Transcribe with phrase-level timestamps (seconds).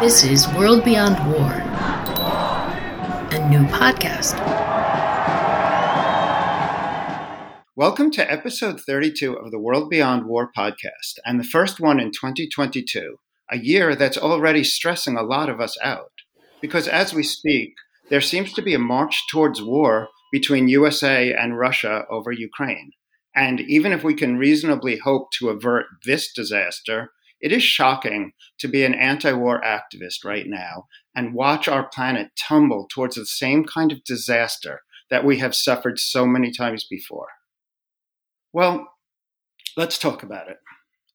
[0.00, 1.52] This is World Beyond War,
[3.32, 4.34] a new podcast.
[7.76, 12.12] Welcome to episode 32 of the World Beyond War podcast, and the first one in
[12.12, 13.18] 2022,
[13.50, 16.12] a year that's already stressing a lot of us out.
[16.62, 17.74] Because as we speak,
[18.08, 22.92] there seems to be a march towards war between USA and Russia over Ukraine.
[23.36, 28.68] And even if we can reasonably hope to avert this disaster, it is shocking to
[28.68, 33.64] be an anti war activist right now and watch our planet tumble towards the same
[33.64, 37.28] kind of disaster that we have suffered so many times before.
[38.52, 38.86] Well,
[39.76, 40.58] let's talk about it.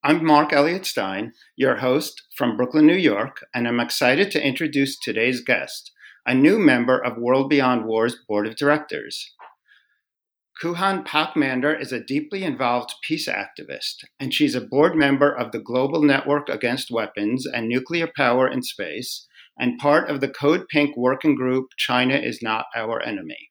[0.03, 4.99] I'm Marc Eliot Stein, your host from Brooklyn, New York, and I'm excited to introduce
[4.99, 5.91] today's guest,
[6.25, 9.33] a new member of World Beyond War's board of directors.
[10.63, 15.59] Koohan Paik-Mander is a deeply involved peace activist, and she's a board member of the
[15.59, 19.27] Global Network Against Weapons and Nuclear Power in Space
[19.59, 23.49] and part of the Code Pink working group China is Not Our Enemy.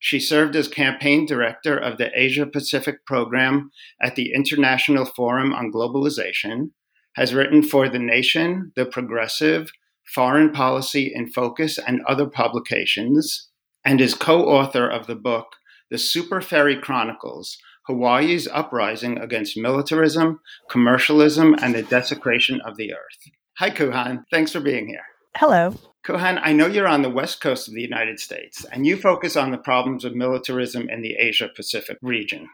[0.00, 3.70] She served as campaign director of the Asia Pacific program
[4.02, 6.70] at the International Forum on Globalization,
[7.14, 9.70] has written for The Nation, The Progressive,
[10.12, 13.48] Foreign Policy in Focus, and other publications,
[13.84, 15.46] and is co author of the book
[15.92, 20.40] the Superferry Chronicles Hawaii's Uprising Against Militarism,
[20.70, 23.30] Commercialism, and the Desecration of the Earth.
[23.58, 24.24] Hi, Koohan.
[24.30, 25.04] Thanks for being here.
[25.36, 25.74] Hello.
[26.02, 29.36] Koohan, I know you're on the west coast of the United States, and you focus
[29.36, 32.48] on the problems of militarism in the Asia Pacific region.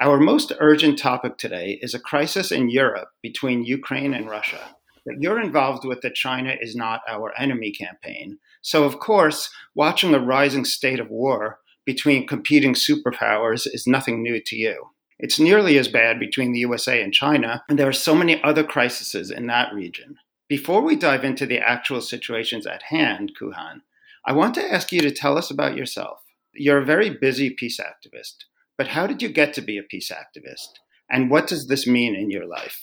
[0.00, 4.76] Our most urgent topic today is a crisis in Europe between Ukraine and Russia.
[5.04, 8.38] But you're involved with the China is not our enemy campaign.
[8.62, 14.38] So, of course, watching a rising state of war between competing superpowers is nothing new
[14.42, 14.90] to you.
[15.18, 18.62] It's nearly as bad between the USA and China, and there are so many other
[18.62, 20.18] crises in that region.
[20.50, 23.80] Before we dive into the actual situations at hand, Koohan,
[24.26, 26.18] I want to ask you to tell us about yourself.
[26.52, 28.44] You're a very busy peace activist,
[28.76, 30.68] but how did you get to be a peace activist?
[31.10, 32.82] And what does this mean in your life?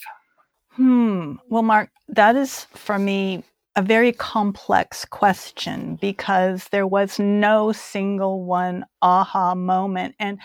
[0.70, 1.34] Hmm.
[1.48, 3.44] Well, Marc, that is for me
[3.76, 10.14] a very complex question because there was no single one aha moment.
[10.18, 10.38] And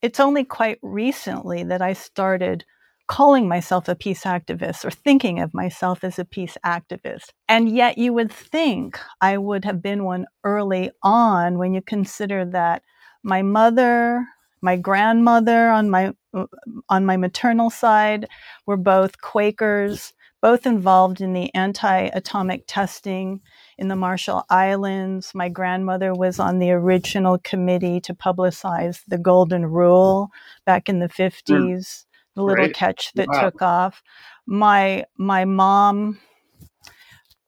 [0.00, 2.64] it's only quite recently that I started
[3.06, 7.30] calling myself a peace activist or thinking of myself as a peace activist.
[7.48, 12.46] And yet you would think I would have been one early on when you consider
[12.46, 12.82] that
[13.22, 14.24] my mother,
[14.62, 16.46] my grandmother on my uh,
[16.88, 18.26] on my maternal side
[18.64, 23.40] were both Quakers both involved in the anti atomic testing
[23.78, 25.32] in the Marshall Islands.
[25.34, 30.30] My grandmother was on the original committee to publicize the Golden Rule
[30.64, 32.04] back in the 50s, mm.
[32.34, 32.74] the little Great.
[32.74, 33.40] catch that wow.
[33.40, 34.02] took off.
[34.46, 36.18] My, my mom,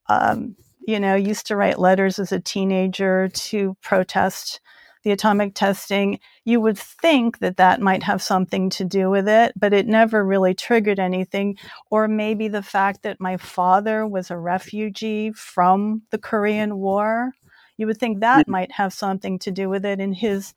[0.08, 4.60] um, you know, used to write letters as a teenager to protest
[5.04, 9.52] the atomic testing, you would think that that might have something to do with it,
[9.56, 11.56] but it never really triggered anything.
[11.90, 17.32] Or maybe the fact that my father was a refugee from the Korean War.
[17.76, 18.52] You would think that mm-hmm.
[18.52, 20.54] might have something to do with it in his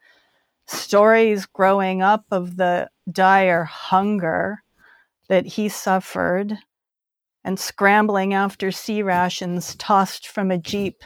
[0.68, 4.63] stories growing up of the dire hunger
[5.29, 6.57] that he suffered
[7.44, 11.03] and scrambling after C rations tossed from a jeep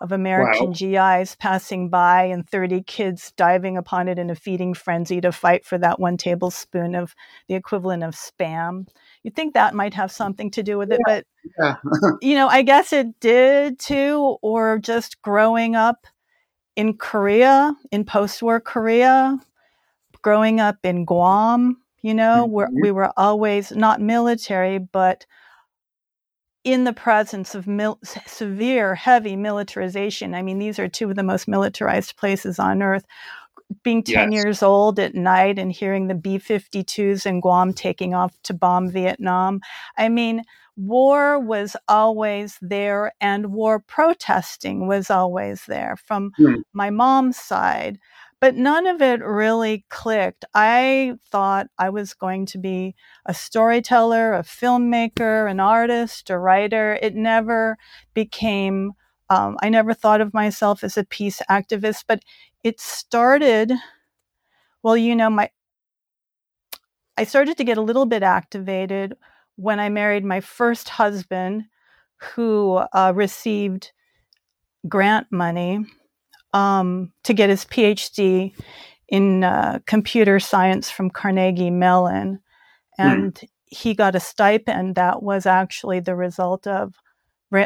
[0.00, 1.18] of American wow.
[1.20, 5.64] GIs passing by and 30 kids diving upon it in a feeding frenzy to fight
[5.64, 7.14] for that one tablespoon of
[7.48, 8.88] the equivalent of spam.
[9.22, 11.14] You'd think that might have something to do with it, yeah.
[11.14, 11.26] but
[11.60, 12.10] yeah.
[12.22, 16.06] you know, I guess it did too, or just growing up
[16.76, 19.38] in Korea, in post-war Korea,
[20.22, 22.52] growing up in Guam, you know, mm-hmm.
[22.52, 25.26] where we were always not military, but
[26.64, 30.34] in the presence of mil- severe, heavy militarization.
[30.34, 33.04] I mean, these are two of the most militarized places on earth.
[33.84, 34.42] Being 10 yes.
[34.42, 38.90] years old at night and hearing the B 52s in Guam taking off to bomb
[38.90, 39.60] Vietnam.
[39.96, 40.42] I mean,
[40.76, 46.56] war was always there and war protesting was always there from mm.
[46.72, 47.98] my mom's side
[48.40, 50.46] but none of it really clicked.
[50.54, 52.94] I thought I was going to be
[53.26, 56.98] a storyteller, a filmmaker, an artist, a writer.
[57.02, 57.76] It never
[58.14, 58.92] became,
[59.28, 62.22] um, I never thought of myself as a peace activist, but
[62.64, 63.72] it started,
[64.82, 65.50] well, you know, my,
[67.18, 69.14] I started to get a little bit activated
[69.56, 71.64] when I married my first husband
[72.34, 73.92] who uh, received
[74.88, 75.84] grant money
[76.52, 78.54] um, to get his PhD
[79.08, 82.40] in uh, computer science from Carnegie Mellon.
[82.98, 83.06] Hmm.
[83.06, 83.48] And mm.
[83.66, 86.94] he got a stipend that was actually the result of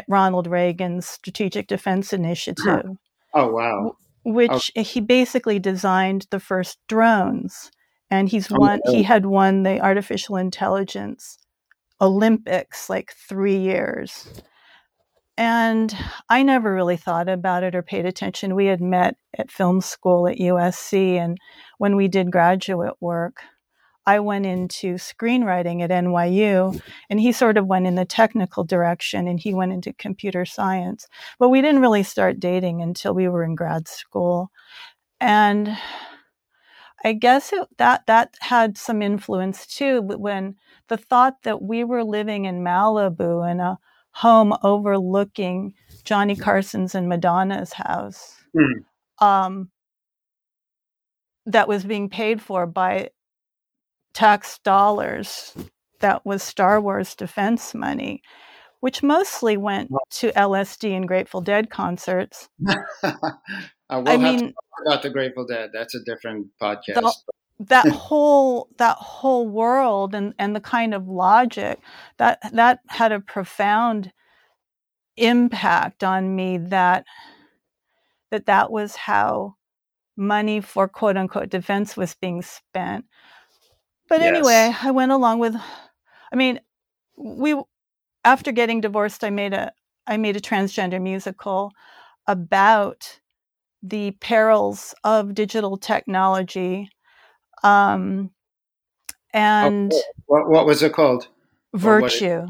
[0.07, 2.85] Ronald Reagan's Strategic Defense Initiative.
[3.33, 3.97] Oh, wow.
[4.23, 7.69] Which he basically designed the first drones.
[8.09, 11.37] And he's oh, won, he had won the artificial intelligence
[12.01, 14.27] Olympics like three years.
[15.37, 15.95] And
[16.29, 18.55] I never really thought about it or paid attention.
[18.55, 21.37] We had met at film school at USC, and
[21.77, 23.41] when we did graduate work,
[24.07, 26.79] I went into screenwriting at NYU,
[27.09, 31.07] and he sort of went in the technical direction and he went into computer science.
[31.39, 34.51] But we didn't really start dating until we were in grad school.
[35.19, 35.75] And
[37.03, 40.55] I guess it, that that had some influence too when
[40.87, 43.79] the thought that we were living in Malibu in a
[44.15, 45.73] home overlooking
[46.05, 49.25] Johnny Carson's and Madonna's house mm.
[49.25, 49.69] um,
[51.45, 53.09] that was being paid for by
[54.13, 55.53] tax dollars
[55.99, 58.21] that was Star Wars defense money,
[58.79, 62.47] which mostly went to LSD and Grateful Dead concerts.
[62.67, 62.73] uh,
[63.89, 64.53] we'll I mean,
[64.85, 65.71] about the Grateful Dead.
[65.73, 66.95] That's a different podcast.
[66.95, 67.13] The,
[67.59, 71.79] that whole that whole world and and the kind of logic
[72.17, 74.11] that that had a profound
[75.17, 77.05] impact on me that
[78.31, 79.55] that that was how
[80.17, 83.05] money for quote unquote defense was being spent
[84.07, 84.35] but yes.
[84.35, 85.55] anyway, I went along with
[86.31, 86.59] I mean,
[87.17, 87.55] we
[88.23, 89.71] after getting divorced, I made a
[90.07, 91.71] I made a transgender musical
[92.27, 93.19] about
[93.81, 96.89] the perils of digital technology.
[97.65, 98.31] Um,
[99.33, 101.27] and oh, what, what was it called?
[101.73, 102.47] Virtue.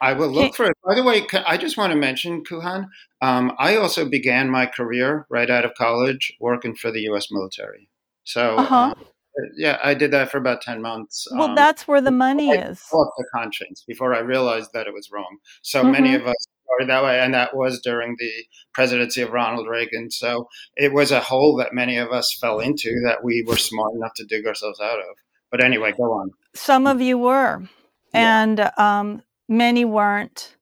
[0.00, 0.76] I will look for it.
[0.86, 2.86] By the way, I just want to mention, Koohan,
[3.20, 7.32] um, I also began my career right out of college working for the U.S.
[7.32, 7.88] military.
[8.22, 8.94] So uh-huh.
[8.96, 9.04] um,
[9.56, 11.26] yeah, I did that for about ten months.
[11.32, 12.80] Well, um, that's where the money is.
[12.92, 15.38] Off the conscience before I realized that it was wrong.
[15.62, 15.92] So mm-hmm.
[15.92, 16.46] many of us
[16.86, 18.30] that way, and that was during the
[18.74, 20.10] presidency of Ronald Reagan.
[20.10, 23.94] So it was a hole that many of us fell into that we were smart
[23.94, 25.16] enough to dig ourselves out of.
[25.50, 26.30] But anyway, go on.
[26.54, 27.62] Some of you were,
[28.12, 28.42] yeah.
[28.42, 30.56] and um, many weren't.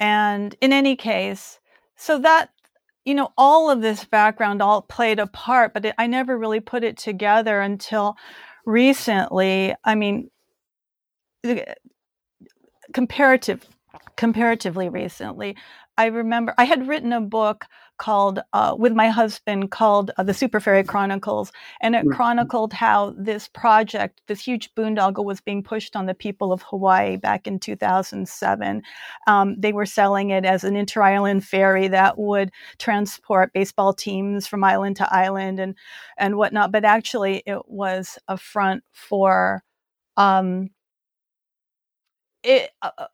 [0.00, 1.60] And in any case,
[1.96, 2.50] so that
[3.04, 6.60] you know, all of this background all played a part, but it, I never really
[6.60, 8.16] put it together until
[8.64, 9.74] recently.
[9.84, 10.30] I mean,
[12.92, 13.66] comparative,
[14.16, 15.56] comparatively recently,
[15.96, 17.66] I remember I had written a book
[17.98, 22.16] called uh, with my husband called uh, the Superferry Chronicles, and it mm-hmm.
[22.16, 27.16] chronicled how this project, this huge boondoggle, was being pushed on the people of Hawaii
[27.16, 28.82] back in 2007.
[29.28, 34.64] Um, they were selling it as an inter-island ferry that would transport baseball teams from
[34.64, 35.76] island to island and
[36.18, 36.72] and whatnot.
[36.72, 39.62] But actually, it was a front for
[40.16, 40.70] um,
[42.44, 43.06] it, uh, uh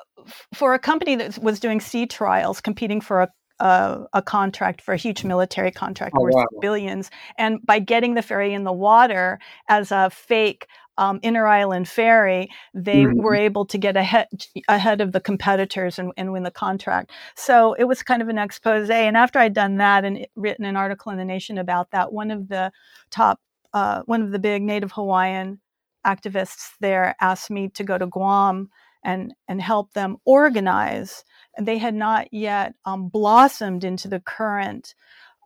[0.54, 3.28] for a company that was doing sea trials, competing for a
[3.60, 6.46] a, a, contract for a huge military contract oh, worth wow.
[6.60, 7.10] billions.
[7.36, 9.38] And by getting the ferry in the water
[9.68, 10.66] as a fake
[10.98, 13.20] um, inter island ferry, they mm-hmm.
[13.20, 14.28] were able to get ahead
[14.68, 17.10] ahead of the competitors and, and, win the contract.
[17.36, 18.90] So it was kind of an expose.
[18.90, 22.30] And after I'd done that and written an article in the Nation about that, one
[22.30, 22.70] of the
[23.10, 23.40] top,
[23.72, 25.60] uh, one of the big Native Hawaiian
[26.06, 28.68] activists there asked me to go to Guam
[29.04, 31.24] and and help them organize.
[31.56, 34.94] And they had not yet um, blossomed into the current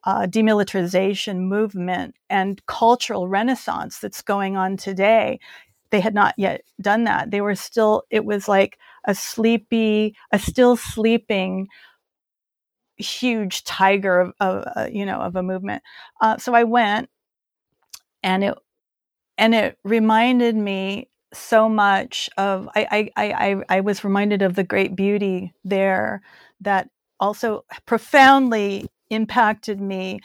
[0.04, 5.40] uh, demilitarization movement and cultural renaissance that's going on today.
[5.90, 7.30] They had not yet done that.
[7.30, 8.02] They were still.
[8.10, 11.68] It was like a sleepy, a still sleeping
[12.96, 15.82] huge tiger of, of uh, you know of a movement.
[16.20, 17.08] Uh, so I went,
[18.22, 18.54] and it
[19.38, 24.64] and it reminded me so much of I, I I I was reminded of the
[24.64, 26.22] great beauty there
[26.60, 26.88] that
[27.20, 30.20] also profoundly impacted me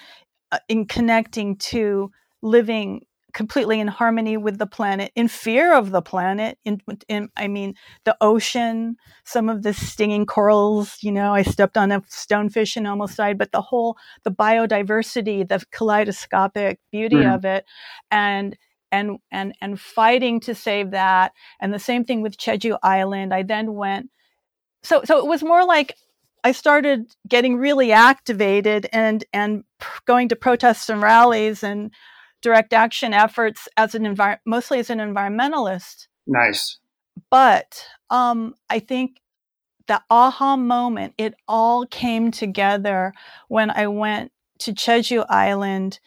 [0.51, 2.11] uh, in connecting to
[2.41, 3.01] living
[3.33, 7.75] completely in harmony with the planet in fear of the planet in, in, i mean
[8.03, 12.87] the ocean some of the stinging corals you know i stepped on a stonefish and
[12.87, 17.35] almost died but the whole the biodiversity the kaleidoscopic beauty mm.
[17.35, 17.65] of it
[18.09, 18.57] and
[18.91, 21.33] and and and fighting to save that.
[21.59, 23.33] And the same thing with Jeju Island.
[23.33, 24.09] I then went
[24.83, 25.95] so so it was more like
[26.43, 29.63] I started getting really activated and and
[30.05, 31.91] going to protests and rallies and
[32.41, 36.07] direct action efforts as an envir- mostly as an environmentalist.
[36.25, 36.77] Nice.
[37.29, 39.19] But um, I think
[39.87, 43.13] the aha moment, it all came together
[43.47, 45.99] when I went to Jeju Island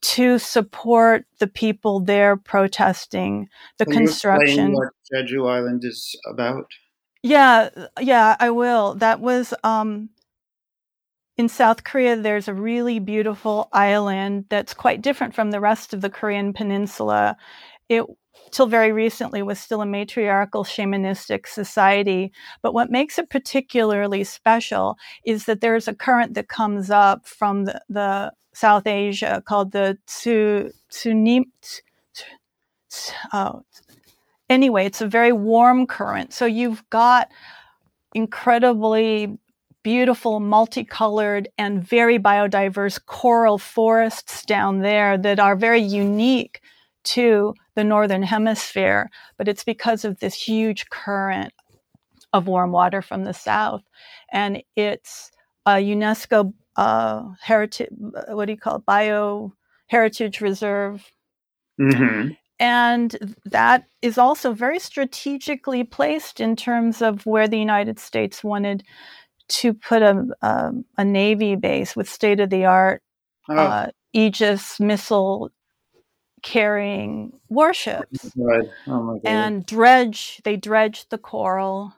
[0.00, 4.72] to support the people there protesting the Can construction.
[4.72, 6.66] what Jeju Island is about?
[7.22, 8.94] Yeah, yeah, I will.
[8.94, 10.10] That was um,
[11.36, 12.16] in South Korea.
[12.16, 17.36] There's a really beautiful island that's quite different from the rest of the Korean peninsula.
[17.88, 18.04] It
[18.50, 22.32] till very recently was still a matriarchal shamanistic society.
[22.62, 27.64] But what makes it particularly special is that there's a current that comes up from
[27.64, 31.44] the, the South Asia called the Tsu, Tsunim.
[33.32, 33.62] Oh,
[34.48, 36.32] anyway, it's a very warm current.
[36.32, 37.28] So you've got
[38.14, 39.38] incredibly
[39.82, 46.60] beautiful, multicolored, and very biodiverse coral forests down there that are very unique
[47.08, 51.52] to the northern hemisphere, but it's because of this huge current
[52.32, 53.82] of warm water from the south.
[54.32, 55.30] And it's
[55.64, 57.88] a UNESCO uh, heritage,
[58.28, 59.52] what do you call it, bio
[59.86, 61.10] heritage reserve.
[61.80, 62.32] Mm-hmm.
[62.60, 68.82] And that is also very strategically placed in terms of where the United States wanted
[69.48, 73.02] to put a, a, a Navy base with state of the art
[73.48, 73.56] oh.
[73.56, 75.50] uh, Aegis missile
[76.42, 78.32] carrying warships.
[78.36, 78.68] Right.
[78.86, 81.94] Oh and dredge, they dredged the coral.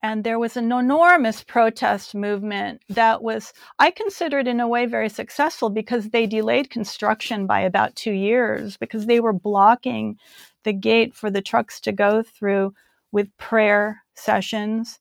[0.00, 5.08] And there was an enormous protest movement that was, I considered in a way very
[5.08, 10.16] successful because they delayed construction by about two years because they were blocking
[10.62, 12.74] the gate for the trucks to go through
[13.10, 15.00] with prayer sessions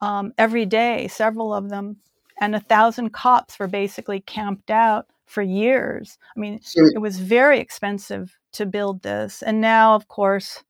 [0.00, 1.98] um, every day, several of them.
[2.40, 6.18] And a thousand cops were basically camped out for years.
[6.36, 9.42] I mean, so, it was very expensive to build this.
[9.42, 10.64] And now, of course,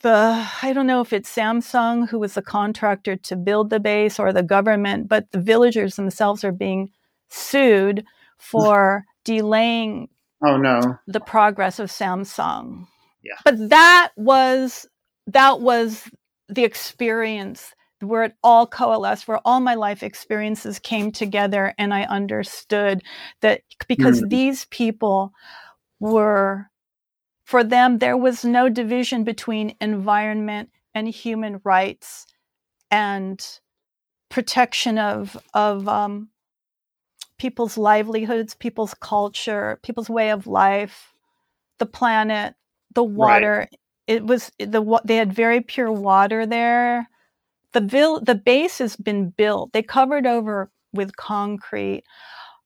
[0.00, 4.18] the I don't know if it's Samsung who was the contractor to build the base
[4.18, 6.90] or the government, but the villagers themselves are being
[7.28, 8.04] sued
[8.38, 10.08] for delaying
[10.44, 12.86] oh no the progress of Samsung.
[13.22, 13.38] Yeah.
[13.44, 14.86] But that was
[15.26, 16.08] that was
[16.48, 22.02] the experience where it all coalesced, where all my life experiences came together, and I
[22.04, 23.02] understood
[23.40, 24.28] that because mm.
[24.28, 25.32] these people
[25.98, 26.66] were,
[27.44, 32.26] for them, there was no division between environment and human rights
[32.90, 33.44] and
[34.28, 36.28] protection of of um,
[37.38, 41.14] people's livelihoods, people's culture, people's way of life,
[41.78, 42.54] the planet,
[42.94, 43.58] the water.
[43.58, 43.78] Right.
[44.06, 47.08] It was the they had very pure water there
[47.76, 49.74] the vil- the base has been built.
[49.74, 52.04] They covered over with concrete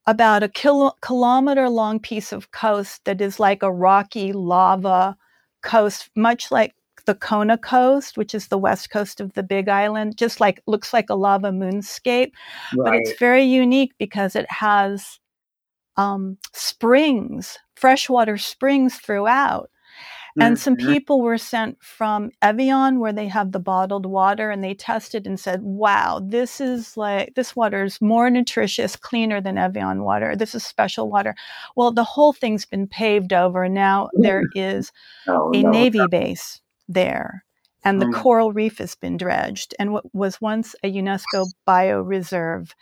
[0.06, 5.16] about a kilo- kilometer long piece of coast that is like a rocky lava
[5.62, 6.76] coast, much like
[7.06, 10.92] the Kona coast, which is the west coast of the Big Island, just like looks
[10.92, 12.30] like a lava moonscape.
[12.76, 12.84] Right.
[12.84, 15.18] But it's very unique because it has
[15.96, 19.70] um, springs, freshwater springs throughout.
[20.40, 20.92] And some mm-hmm.
[20.92, 25.38] people were sent from Evian, where they have the bottled water, and they tested and
[25.38, 30.34] said, wow, this is like, this water is more nutritious, cleaner than Evian water.
[30.34, 31.34] This is special water.
[31.76, 33.64] Well, the whole thing's been paved over.
[33.64, 34.92] and Now there is
[35.26, 36.08] oh, a no, Navy no.
[36.08, 37.44] base there.
[37.82, 38.14] And the mm.
[38.14, 39.74] coral reef has been dredged.
[39.78, 42.72] And what was once a UNESCO bioreserve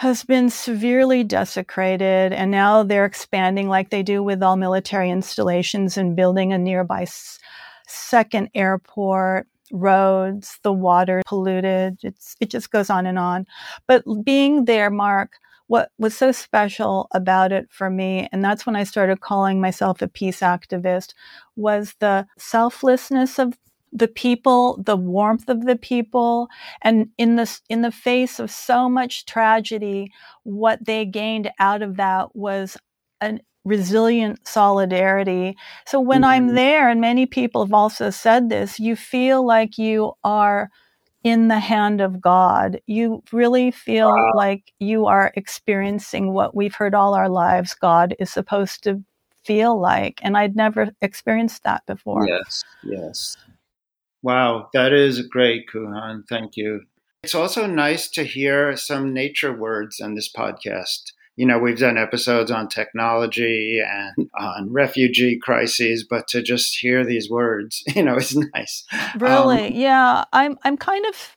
[0.00, 5.98] has been severely desecrated, and now they're expanding like they do with all military installations
[5.98, 7.38] and building a nearby s-
[7.86, 13.46] second airport roads the water polluted it's it just goes on and on.
[13.86, 15.34] But being there mark
[15.66, 20.02] what was so special about it for me and that's when i started calling myself
[20.02, 21.14] a peace activist
[21.56, 23.56] was the selflessness of
[23.92, 26.48] the people, the warmth of the people,
[26.82, 30.12] and in the in the face of so much tragedy,
[30.44, 32.76] what they gained out of that was
[33.20, 35.56] a resilient solidarity.
[35.86, 36.30] So when mm-hmm.
[36.30, 40.70] I'm there, and many people have also said this, you feel like you are
[41.22, 42.80] in the hand of God.
[42.86, 44.32] You really feel wow.
[44.34, 49.02] like you are experiencing what we've heard all our lives God is supposed to
[49.44, 50.18] feel like.
[50.22, 52.26] And I'd never experienced that before.
[52.26, 53.36] Yes, yes.
[54.22, 56.24] Wow, that is great, Koohan.
[56.28, 56.82] Thank you.
[57.22, 61.12] It's also nice to hear some nature words on this podcast.
[61.36, 67.04] You know, we've done episodes on technology and on refugee crises, but to just hear
[67.04, 68.84] these words, you know, is nice.
[69.18, 69.68] Really?
[69.68, 70.24] Um, yeah.
[70.32, 71.34] I'm I'm kind of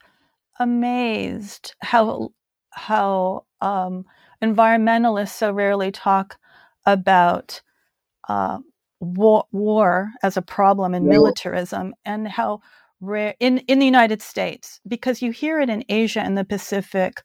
[0.59, 2.33] amazed how
[2.71, 4.05] how um,
[4.41, 6.37] environmentalists so rarely talk
[6.85, 7.61] about
[8.27, 8.59] uh,
[9.03, 12.61] war, war as a problem and militarism and how
[13.01, 17.21] rare in, in the United States, because you hear it in Asia and the Pacific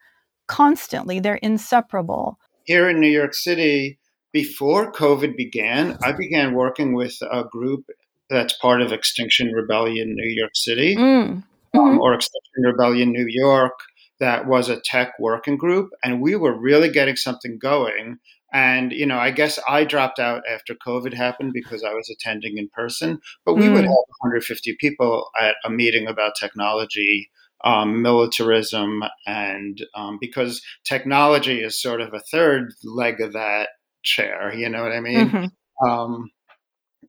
[0.47, 1.20] constantly.
[1.20, 2.38] They're inseparable.
[2.64, 3.99] Here in New York City,
[4.32, 7.85] before COVID began, I began working with a group
[8.28, 10.97] that's part of Extinction Rebellion New York City.
[10.97, 11.02] Mm.
[11.02, 11.44] um,
[11.75, 11.99] mm-hmm.
[11.99, 13.78] or Extinction Rebellion New York,
[14.20, 18.18] that was a tech working group, and we were really getting something going.
[18.52, 22.59] And you know, I guess I dropped out after COVID happened because I was attending
[22.59, 23.21] in person.
[23.45, 23.75] But we mm.
[23.75, 23.90] would have
[24.21, 27.31] 150 people at a meeting about technology,
[27.64, 33.69] um, militarism, and um, because technology is sort of a third leg of that
[34.02, 34.55] chair.
[34.55, 35.28] You know what I mean?
[35.28, 35.88] Mm-hmm.
[35.88, 36.31] Um,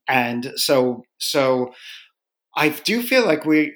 [0.08, 1.74] and so, so
[2.56, 3.74] I do feel like we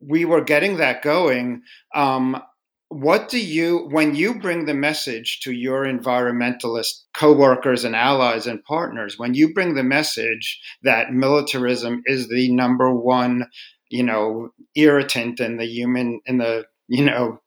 [0.00, 1.62] we were getting that going.
[1.94, 2.42] Um,
[2.88, 8.62] what do you when you bring the message to your environmentalist coworkers and allies and
[8.64, 13.46] partners when you bring the message that militarism is the number one
[13.88, 17.40] you know irritant in the human in the you know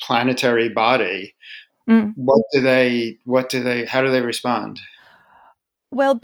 [0.00, 1.34] planetary body
[1.88, 2.12] mm.
[2.16, 4.80] what do they what do they how do they respond
[5.90, 6.20] well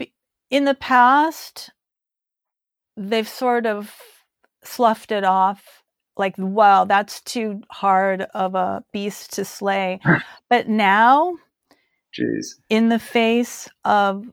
[0.49, 1.71] in the past
[2.97, 3.93] they've sort of
[4.63, 5.80] sloughed it off
[6.17, 9.99] like wow that's too hard of a beast to slay
[10.49, 11.35] but now
[12.17, 12.55] Jeez.
[12.69, 14.25] in the face of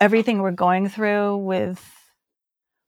[0.00, 1.84] everything we're going through with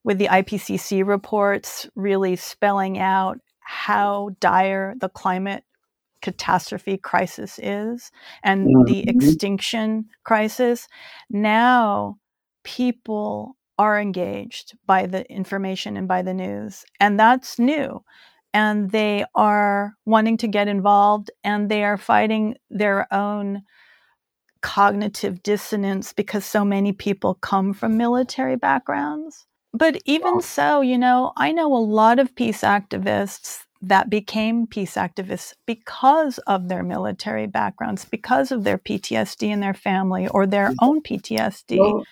[0.04, 5.64] with the IPCC reports really spelling out how dire the climate
[6.22, 8.10] catastrophe crisis is
[8.42, 8.84] and mm-hmm.
[8.84, 10.88] the extinction crisis
[11.30, 12.16] now
[12.62, 16.84] people are engaged by the information and by the news.
[17.00, 18.04] And that's new.
[18.52, 23.62] And they are wanting to get involved and they are fighting their own
[24.62, 29.44] cognitive dissonance because so many people come from military backgrounds.
[29.72, 34.94] But even so, you know, I know a lot of peace activists that became peace
[34.94, 40.68] activists because of their military backgrounds, because of their PTSD in their family or their
[40.68, 40.84] mm-hmm.
[40.84, 41.78] own PTSD.
[41.78, 42.04] Well,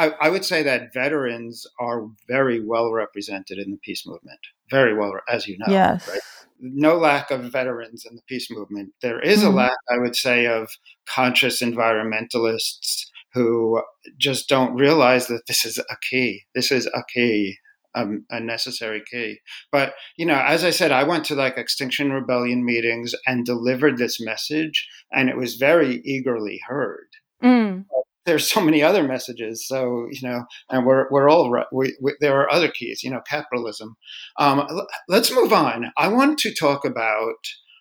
[0.00, 4.40] I, I, would say that veterans are very well represented in the peace movement.
[4.70, 5.66] Very well, as you know.
[5.68, 6.08] Yes.
[6.08, 6.20] Right?
[6.58, 8.94] No lack of veterans in the peace movement.
[9.02, 9.48] There is mm-hmm.
[9.48, 10.70] a lack, I would say, of
[11.06, 13.82] conscious environmentalists who
[14.18, 16.44] just don't realize that this is a key.
[16.54, 17.58] This is a key,
[17.94, 19.40] um, a necessary key.
[19.70, 23.98] But, you know, as I said, I went to like Extinction Rebellion meetings and delivered
[23.98, 27.08] this message, and it was very eagerly heard.
[27.44, 27.84] Mm
[28.26, 29.66] there's so many other messages.
[29.66, 33.02] So you know, and we're we're all we, we, there are other keys.
[33.02, 33.96] You know, capitalism.
[34.38, 34.66] Um,
[35.08, 35.92] let's move on.
[35.96, 37.36] I want to talk about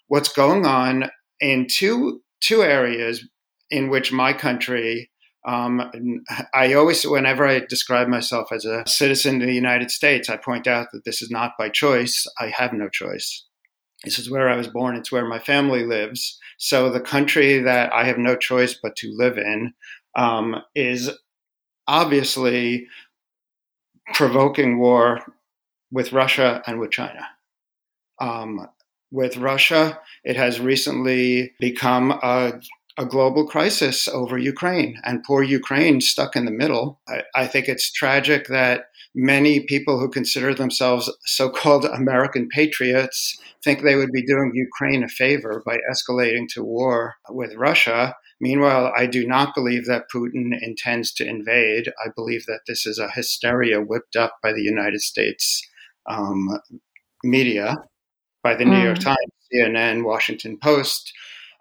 [0.08, 3.28] what's going on in two two areas
[3.70, 5.10] in which my country.
[5.48, 5.90] Um,
[6.54, 10.68] I always, whenever I describe myself as a citizen of the United States, I point
[10.68, 12.28] out that this is not by choice.
[12.40, 13.46] I have no choice.
[14.04, 14.96] This is where I was born.
[14.96, 16.38] It's where my family lives.
[16.58, 19.74] So the country that I have no choice but to live in
[20.16, 21.12] um, is
[21.88, 22.88] obviously
[24.14, 25.22] provoking war
[25.92, 27.26] with Russia and with China.
[28.20, 28.68] Um,
[29.12, 32.60] with Russia, it has recently become a,
[32.98, 37.00] a, global crisis over Ukraine, and poor Ukraine stuck in the middle.
[37.08, 43.40] I, I think it's tragic that many people who consider themselves so called American patriots
[43.64, 48.94] think they would be doing Ukraine a favor by escalating to war with Russia Meanwhile,
[48.96, 51.90] I do not believe that Putin intends to invade.
[52.04, 55.68] I believe that this is a hysteria whipped up by the United States
[56.10, 56.60] um,
[57.24, 57.78] media,
[58.42, 58.70] by the mm.
[58.70, 59.04] New York mm.
[59.04, 59.18] Times,
[59.54, 61.12] CNN, Washington Post,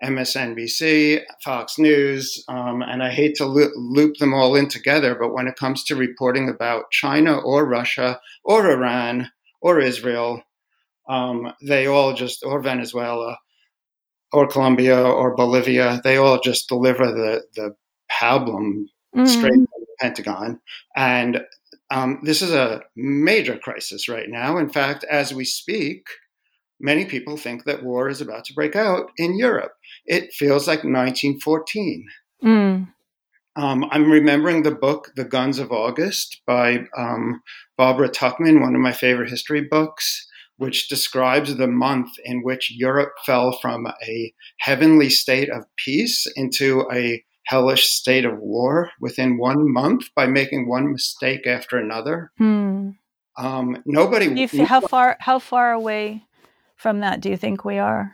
[0.03, 5.33] MSNBC, Fox News, um, and I hate to lo- loop them all in together, but
[5.33, 10.43] when it comes to reporting about China or Russia or Iran or Israel,
[11.09, 13.39] um, they all just, or Venezuela,
[14.33, 17.75] or Colombia or Bolivia, they all just deliver the, the
[18.11, 19.27] pablum mm-hmm.
[19.27, 20.61] straight from the Pentagon.
[20.97, 21.43] And
[21.91, 24.59] um, this is a major crisis right now.
[24.59, 26.07] In fact, as we speak,
[26.81, 29.73] many people think that war is about to break out in Europe.
[30.05, 32.07] It feels like 1914.
[32.45, 32.89] Mm.
[33.57, 37.43] Um, I'm remembering the book The Guns of August by um,
[37.77, 40.28] Barbara Tuchman, one of my favorite history books
[40.59, 46.87] which describes the month in which Europe fell from a heavenly state of peace into
[46.93, 52.31] a hellish state of war within one month by making one mistake after another.
[52.37, 52.91] Hmm.
[53.39, 54.47] Um, nobody.
[54.47, 55.17] Feel, how far?
[55.21, 56.25] How far away
[56.77, 58.13] from that do you think we are?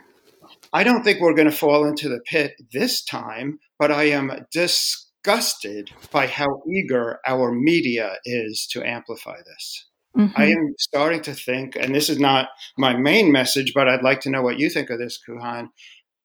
[0.72, 4.46] I don't think we're going to fall into the pit this time, but I am
[4.52, 9.86] disgusted by how eager our media is to amplify this.
[10.16, 10.40] Mm-hmm.
[10.40, 12.48] I am starting to think, and this is not
[12.78, 15.68] my main message, but I'd like to know what you think of this, Koohan.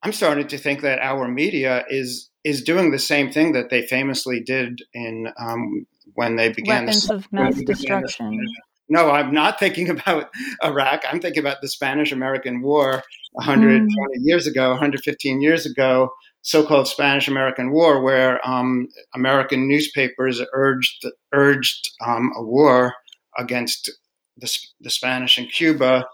[0.03, 3.85] I'm starting to think that our media is is doing the same thing that they
[3.85, 8.39] famously did in um, when they began weapons the, of mass destruction.
[8.91, 10.31] No, I'm not thinking about
[10.63, 11.03] Iraq.
[11.07, 13.87] I'm thinking about the Spanish American War 120 mm.
[14.23, 16.09] years ago, 115 years ago,
[16.41, 22.95] so called Spanish American War, where um, American newspapers urged, urged um, a war
[23.37, 23.91] against
[24.37, 26.05] the, the Spanish in Cuba.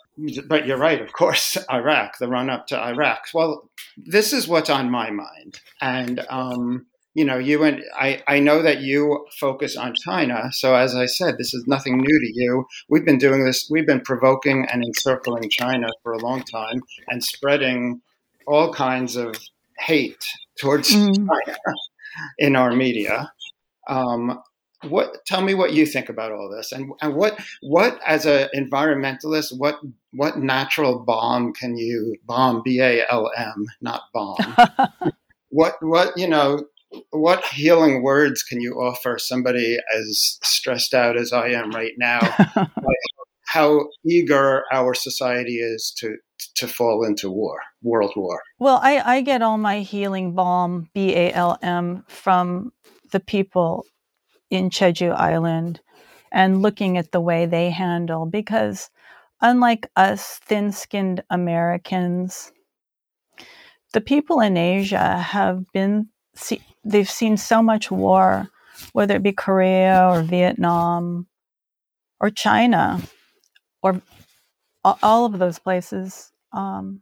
[0.47, 3.27] But you're right, of course, Iraq, the run up to Iraq.
[3.33, 5.59] Well, this is what's on my mind.
[5.81, 10.49] And um, you know, you and I, I know that you focus on China.
[10.51, 12.65] So as I said, this is nothing new to you.
[12.89, 17.23] We've been doing this, we've been provoking and encircling China for a long time and
[17.23, 18.01] spreading
[18.47, 19.35] all kinds of
[19.79, 20.25] hate
[20.59, 21.15] towards mm.
[21.15, 21.57] China
[22.37, 23.31] in our media.
[23.87, 24.41] Um,
[24.89, 28.47] what tell me what you think about all this and, and what what as an
[28.55, 29.79] environmentalist what
[30.11, 34.37] what natural balm can you bomb b-a-l-m not bomb
[35.49, 36.59] what what you know
[37.11, 42.19] what healing words can you offer somebody as stressed out as I am right now?
[42.55, 42.99] like
[43.45, 46.17] how eager our society is to
[46.55, 48.41] to fall into war, world war.
[48.59, 52.73] Well, I, I get all my healing balm, B A L M, from
[53.11, 53.85] the people
[54.49, 55.81] in Jeju Island
[56.31, 58.89] and looking at the way they handle because
[59.41, 62.51] unlike us thin skinned Americans,
[63.93, 68.49] the people in Asia have been see, they've seen so much war,
[68.93, 71.27] whether it be Korea or Vietnam
[72.19, 73.01] or China
[73.81, 74.01] or
[74.83, 76.31] all of those places.
[76.51, 77.01] Um,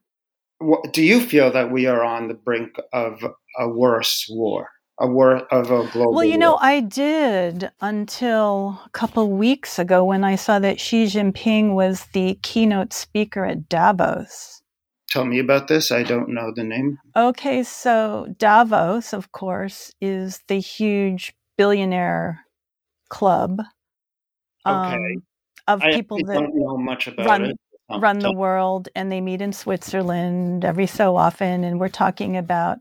[0.91, 3.23] do you feel that we are on the brink of
[3.59, 4.69] a worse war?
[4.99, 6.13] A war of a global.
[6.13, 6.59] Well, you know, war?
[6.61, 12.37] I did until a couple weeks ago when I saw that Xi Jinping was the
[12.43, 14.61] keynote speaker at Davos.
[15.09, 15.91] Tell me about this.
[15.91, 16.99] I don't know the name.
[17.15, 22.45] Okay, so Davos, of course, is the huge billionaire
[23.09, 23.61] club.
[24.65, 24.95] Okay.
[24.95, 25.23] Um,
[25.67, 27.57] of people I, I that know much about run, it.
[27.99, 32.79] run the world, and they meet in Switzerland every so often, and we're talking about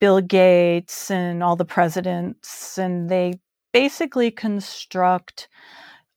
[0.00, 3.34] Bill Gates and all the presidents, and they
[3.72, 5.48] basically construct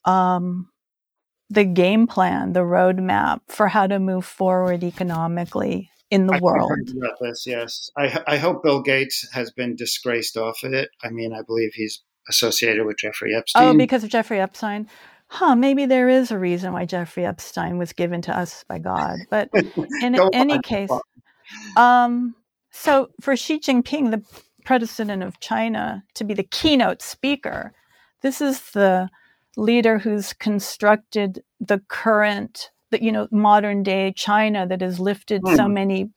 [0.05, 0.69] um,
[1.49, 6.71] the game plan, the roadmap for how to move forward economically in the I world.
[6.97, 7.89] about this, yes.
[7.97, 10.89] I, I hope Bill Gates has been disgraced off of it.
[11.03, 13.63] I mean, I believe he's associated with Jeffrey Epstein.
[13.63, 14.87] Oh, because of Jeffrey Epstein?
[15.27, 19.19] Huh, maybe there is a reason why Jeffrey Epstein was given to us by God.
[19.29, 19.49] But
[20.01, 20.89] in any case,
[21.77, 22.35] um,
[22.79, 24.23] so for Xi Jinping, the
[24.63, 27.73] president of China, to be the keynote speaker,
[28.21, 29.09] this is the
[29.57, 35.57] leader who's constructed the current, the, you know, modern day China that has lifted mm.
[35.57, 35.73] so hmm.
[35.73, 36.09] many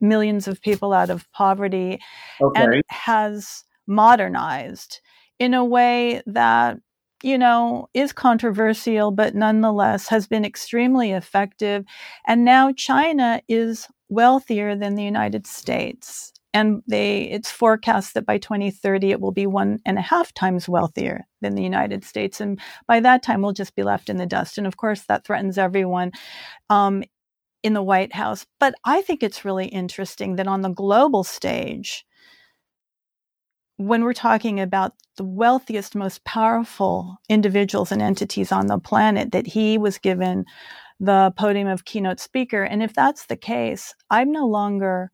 [0.00, 2.00] millions of people out of poverty
[2.40, 2.62] okay.
[2.62, 5.00] and has modernized
[5.38, 6.78] in a way that
[7.22, 11.84] you know, is controversial, but nonetheless has been extremely effective.
[12.26, 16.32] And now China is wealthier than the United States.
[16.54, 20.68] And they it's forecast that by 2030 it will be one and a half times
[20.68, 22.42] wealthier than the united states.
[22.42, 24.58] And by that time we'll just be left in the dust.
[24.58, 26.12] And of course that threatens everyone
[26.68, 27.04] um,
[27.62, 28.46] in the white house.
[28.60, 32.04] But i think it's really interesting that on the global stage
[33.86, 39.46] when we're talking about the wealthiest most powerful individuals and entities on the planet that
[39.46, 40.44] he was given
[41.00, 45.10] the podium of keynote speaker and if that's the case i'm no longer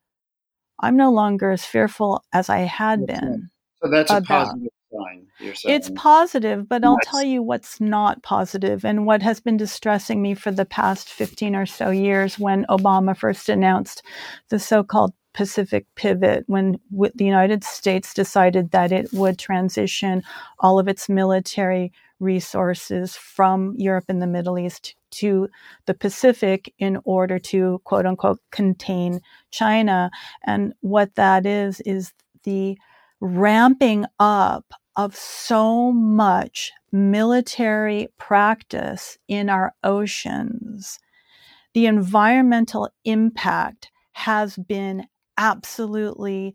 [0.81, 3.51] I'm no longer as fearful as I had been.
[3.83, 5.27] So that's a positive sign.
[5.65, 10.35] It's positive, but I'll tell you what's not positive and what has been distressing me
[10.35, 14.03] for the past 15 or so years when Obama first announced
[14.51, 20.25] the so called Pacific pivot, when the United States decided that it would transition
[20.59, 25.49] all of its military resources from Europe and the Middle East to
[25.87, 29.21] the Pacific in order to quote unquote contain
[29.53, 30.11] China.
[30.45, 32.77] And what that is, is the
[33.21, 40.99] ramping up of so much military practice in our oceans.
[41.75, 45.07] The environmental impact has been
[45.39, 46.55] absolutely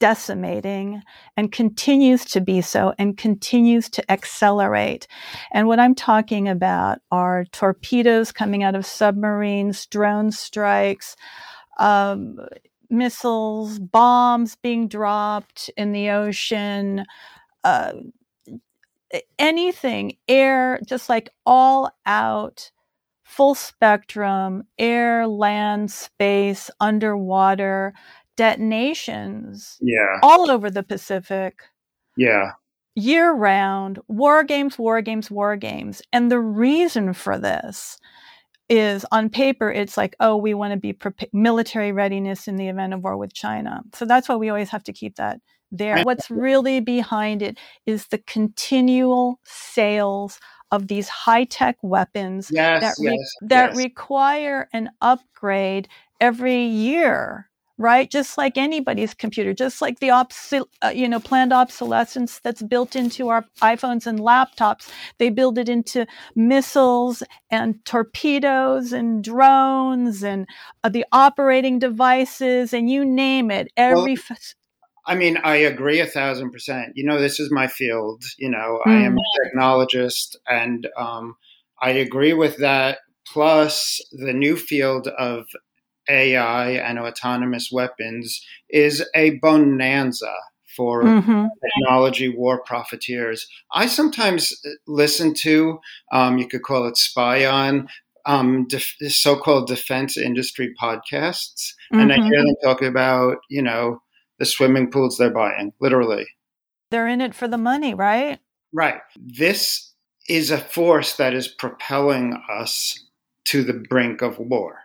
[0.00, 1.02] decimating
[1.36, 5.06] and continues to be so and continues to accelerate.
[5.52, 11.16] And what I'm talking about are torpedoes coming out of submarines, drone strikes,
[11.78, 12.38] um,
[12.88, 17.04] missiles, bombs being dropped in the ocean.
[17.62, 17.92] Uh,
[19.38, 22.70] anything, air, just like all out,
[23.30, 27.94] full spectrum, air, land, space, underwater,
[28.36, 30.18] detonations yeah.
[30.22, 31.62] all over the Pacific.
[32.16, 32.52] Yeah.
[32.96, 36.02] year round, war games, war games, war games.
[36.12, 37.98] And the reason for this
[38.68, 42.68] is on paper, it's like, oh, we want to be pre- military readiness in the
[42.68, 43.82] event of war with China.
[43.94, 45.40] So that's why we always have to keep that
[45.70, 46.02] there.
[46.02, 50.40] What's really behind it is the continual sales
[50.70, 53.76] of these high tech weapons yes, that, re- yes, that yes.
[53.76, 55.88] require an upgrade
[56.20, 58.10] every year right?
[58.10, 60.52] Just like anybody's computer, just like the obs-
[60.84, 64.90] uh, you know planned obsolescence that's built into our iPhones and laptops.
[65.18, 66.06] They build it into
[66.36, 70.46] missiles and torpedoes and drones and
[70.84, 73.72] uh, the operating devices and you name it.
[73.78, 74.54] Every well, f-
[75.06, 76.92] I mean, I agree a thousand percent.
[76.94, 78.24] You know, this is my field.
[78.38, 78.90] You know, mm.
[78.90, 79.54] I am a mm.
[79.54, 81.36] technologist, and um,
[81.80, 82.98] I agree with that.
[83.26, 85.46] Plus, the new field of
[86.08, 90.34] AI and autonomous weapons is a bonanza
[90.76, 91.46] for mm-hmm.
[91.64, 93.46] technology war profiteers.
[93.72, 94.54] I sometimes
[94.86, 95.80] listen to,
[96.12, 97.88] um, you could call it spy on,
[98.26, 102.00] um, def- so-called defense industry podcasts, mm-hmm.
[102.00, 104.00] and I hear them talk about, you know,
[104.40, 106.26] the swimming pools they're buying, literally.
[106.90, 108.40] They're in it for the money, right?
[108.72, 109.00] Right.
[109.16, 109.92] This
[110.28, 112.98] is a force that is propelling us
[113.44, 114.78] to the brink of war.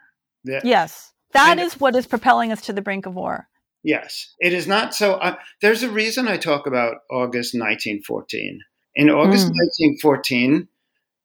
[0.44, 1.14] Yes.
[1.32, 3.48] That is what is propelling us to the brink of war.
[3.84, 5.14] Yes, it is not so.
[5.14, 8.62] Uh, there's a reason I talk about August 1914.
[8.96, 10.02] In August mm.
[10.02, 10.68] 1914,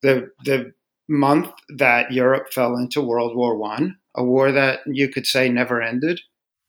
[0.02, 0.72] the the
[1.08, 5.80] month that Europe fell into World War One, a war that you could say never
[5.80, 6.20] ended,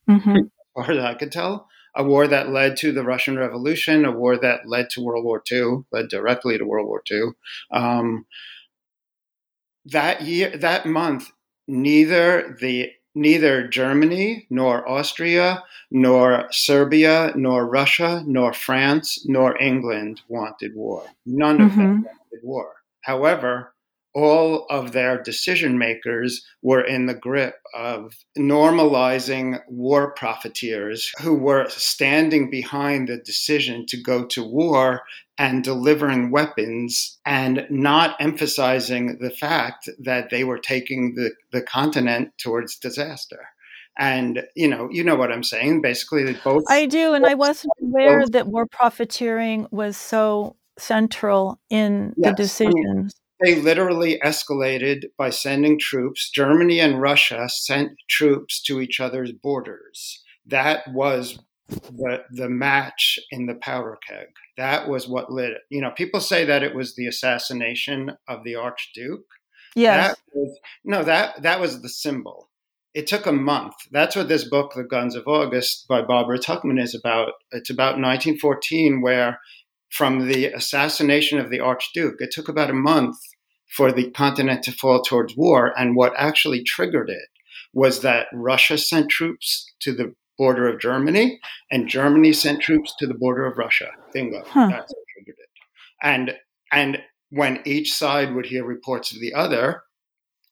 [0.10, 0.38] mm-hmm.
[0.73, 4.38] Far as I could tell, a war that led to the Russian Revolution, a war
[4.38, 7.31] that led to World War II, led directly to World War II.
[7.71, 8.25] Um,
[9.86, 11.31] that year, that month,
[11.67, 20.73] neither the neither Germany, nor Austria, nor Serbia, nor Russia, nor France, nor England wanted
[20.75, 21.03] war.
[21.25, 21.79] None of mm-hmm.
[21.79, 22.73] them wanted war.
[23.01, 23.73] However,
[24.13, 31.67] all of their decision makers were in the grip of normalizing war profiteers who were
[31.69, 35.02] standing behind the decision to go to war
[35.38, 42.32] and delivering weapons and not emphasizing the fact that they were taking the, the continent
[42.38, 43.47] towards disaster.
[43.97, 45.82] And you know, you know what I'm saying.
[45.82, 46.63] Basically, that both.
[46.69, 52.32] I do, and I wasn't aware both, that war profiteering was so central in yes,
[52.32, 53.20] the decisions.
[53.43, 56.30] They literally escalated by sending troops.
[56.30, 60.23] Germany and Russia sent troops to each other's borders.
[60.45, 64.27] That was the the match in the powder keg.
[64.58, 65.62] That was what lit it.
[65.69, 69.25] You know, people say that it was the assassination of the Archduke.
[69.75, 70.10] Yes.
[70.10, 72.49] That was, no, that that was the symbol.
[72.93, 73.75] It took a month.
[73.91, 77.34] That's what this book, The Guns of August, by Barbara Tuchman, is about.
[77.51, 79.39] It's about 1914, where
[79.91, 83.17] from the assassination of the Archduke, it took about a month
[83.67, 85.77] for the continent to fall towards war.
[85.77, 87.30] And what actually triggered it
[87.73, 93.06] was that Russia sent troops to the border of Germany, and Germany sent troops to
[93.06, 93.89] the border of Russia.
[94.13, 94.43] Bingo.
[94.47, 94.67] Huh.
[94.69, 95.49] That's what triggered it.
[96.01, 96.36] And
[96.71, 99.84] and when each side would hear reports of the other,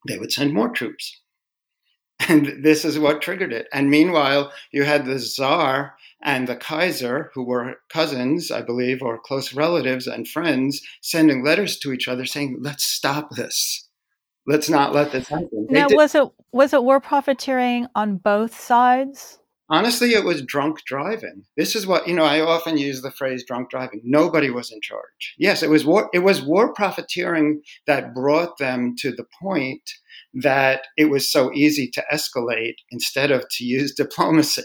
[0.07, 1.21] they would send more troops.
[2.27, 3.67] And this is what triggered it.
[3.71, 9.19] And meanwhile, you had the Tsar and the Kaiser, who were cousins, I believe, or
[9.19, 13.87] close relatives and friends, sending letters to each other saying, "Let's stop this.
[14.45, 19.39] Let's not let this happen." Now, was it was it war profiteering on both sides?
[19.71, 21.45] Honestly, it was drunk driving.
[21.55, 22.25] This is what you know.
[22.25, 25.35] I often use the phrase "drunk driving." Nobody was in charge.
[25.37, 26.09] Yes, it was war.
[26.13, 29.89] It was war profiteering that brought them to the point
[30.33, 34.63] that it was so easy to escalate instead of to use diplomacy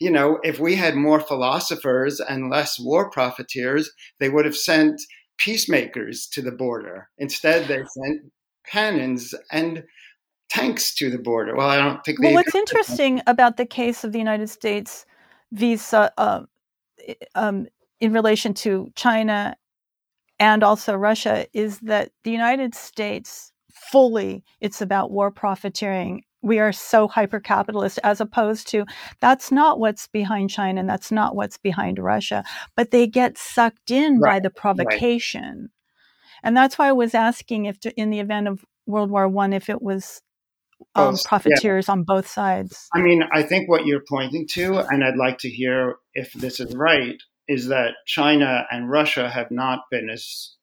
[0.00, 5.00] you know, if we had more philosophers and less war profiteers, they would have sent
[5.38, 7.08] peacemakers to the border.
[7.18, 8.32] Instead, they sent
[8.66, 9.84] cannons and
[10.48, 11.56] tanks to the border.
[11.56, 12.20] Well, I don't think.
[12.20, 15.06] Well, what's interesting about the case of the United States
[15.52, 16.42] visa uh,
[17.34, 17.66] um,
[18.00, 19.56] in relation to China
[20.38, 26.72] and also Russia is that the United States fully it's about war profiteering we are
[26.72, 28.84] so hyper capitalist as opposed to
[29.20, 32.44] that's not what's behind China and that's not what's behind Russia,
[32.76, 34.34] but they get sucked in right.
[34.34, 35.60] by the provocation.
[35.60, 35.70] Right.
[36.44, 39.52] And that's why I was asking if to, in the event of World War One,
[39.52, 40.22] if it was
[40.94, 41.92] um, profiteers yeah.
[41.92, 42.88] on both sides.
[42.94, 46.60] I mean, I think what you're pointing to, and I'd like to hear if this
[46.60, 50.54] is right, is that China and Russia have not been as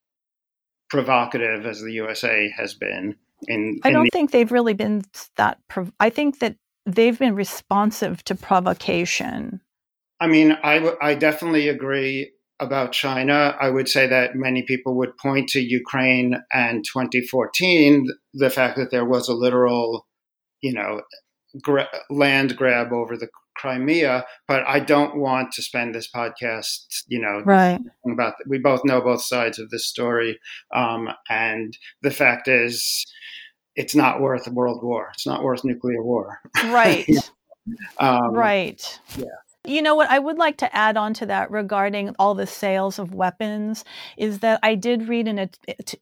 [0.89, 3.15] provocative as the USA has been
[3.47, 5.03] in, I don't the- think they've really been
[5.37, 5.59] that.
[5.69, 9.61] Prov- I think that they've been responsive to provocation.
[10.19, 13.57] I mean, I, w- I definitely agree about China.
[13.59, 18.91] I would say that many people would point to Ukraine and 2014, the fact that
[18.91, 20.07] there was a literal,
[20.61, 21.01] you know,
[21.61, 27.19] gra- land grab over the Crimea, but I don't want to spend this podcast, you
[27.19, 27.79] know, right
[28.11, 28.35] about.
[28.47, 30.39] We both know both sides of this story,
[30.73, 33.05] um, and the fact is,
[33.75, 35.09] it's not worth a world war.
[35.13, 36.39] It's not worth nuclear war.
[36.65, 37.07] Right.
[37.99, 38.99] um, right.
[39.17, 39.25] Yeah.
[39.65, 42.99] You know what I would like to add on to that regarding all the sales
[42.99, 43.85] of weapons
[44.17, 45.49] is that I did read in a,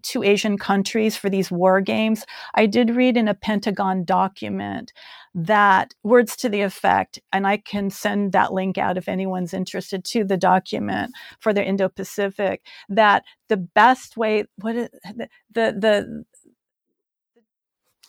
[0.02, 2.26] to Asian countries for these war games.
[2.56, 4.94] I did read in a Pentagon document
[5.36, 10.04] that words to the effect, and I can send that link out if anyone's interested
[10.06, 12.64] to the document for the Indo-Pacific.
[12.90, 16.24] That the best way, what is, the the, the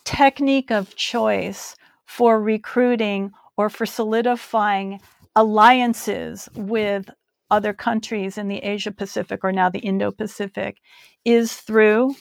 [0.03, 4.99] technique of choice for recruiting or for solidifying
[5.35, 7.09] alliances with
[7.49, 10.77] other countries in the Asia Pacific or now the Indo Pacific
[11.23, 12.15] is through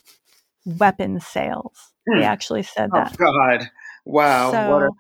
[0.64, 1.92] weapon sales.
[2.08, 2.18] Hmm.
[2.18, 3.16] They actually said that.
[3.20, 3.58] oh, that.
[3.58, 3.70] God.
[4.04, 4.50] Wow.
[4.52, 4.90] So,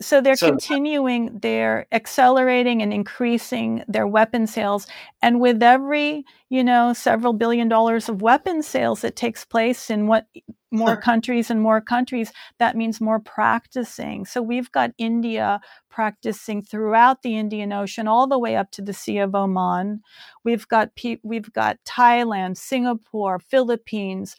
[0.00, 4.86] so they're so, continuing, they're accelerating and increasing their weapon sales.
[5.20, 10.06] And with every, you know, several billion dollars of weapon sales that takes place in
[10.06, 10.26] what
[10.72, 14.24] more countries and more countries, that means more practicing.
[14.24, 18.94] So we've got India practicing throughout the Indian Ocean, all the way up to the
[18.94, 20.00] Sea of Oman.
[20.44, 20.90] We've got
[21.22, 24.36] we've got Thailand, Singapore, Philippines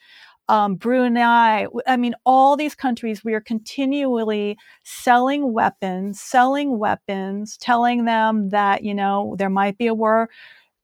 [0.50, 1.68] um, Brunei.
[1.88, 8.84] I mean, all these countries, we are continually selling weapons, selling weapons, telling them that,
[8.84, 10.30] you know, there might be a war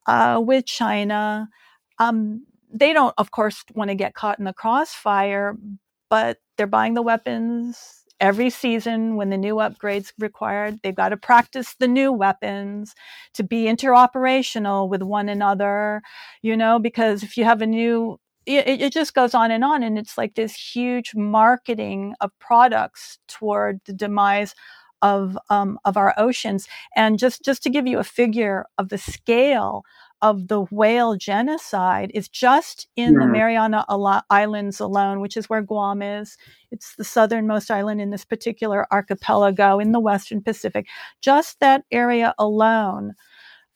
[0.08, 1.50] uh, with China.
[2.00, 5.55] Um, they don't, of course, want to get caught in the crossfire,
[6.10, 10.79] but they're buying the weapons every season when the new upgrades required.
[10.84, 12.93] They've got to practice the new weapons
[13.34, 16.01] to be interoperational with one another,
[16.41, 19.84] you know, because if you have a new it, it just goes on and on.
[19.84, 24.55] And it's like this huge marketing of products toward the demise
[25.01, 26.67] of um, of our oceans.
[26.95, 29.84] And just just to give you a figure of the scale
[30.21, 33.19] of the whale genocide is just in yeah.
[33.21, 33.86] the Mariana
[34.29, 36.38] Islands alone, which is where Guam is.
[36.71, 40.88] It's the southernmost island in this particular archipelago in the Western Pacific.
[41.21, 43.15] Just that area alone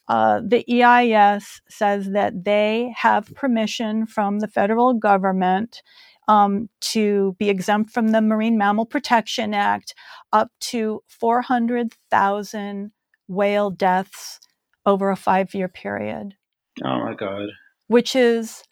[0.08, 5.82] uh, the EIS says that they have permission from the federal government
[6.28, 9.94] um, to be exempt from the Marine Mammal Protection Act
[10.32, 12.92] up to 400,000
[13.28, 14.40] whale deaths
[14.86, 16.36] over a five year period.
[16.84, 17.50] Oh my God.
[17.88, 18.64] Which is.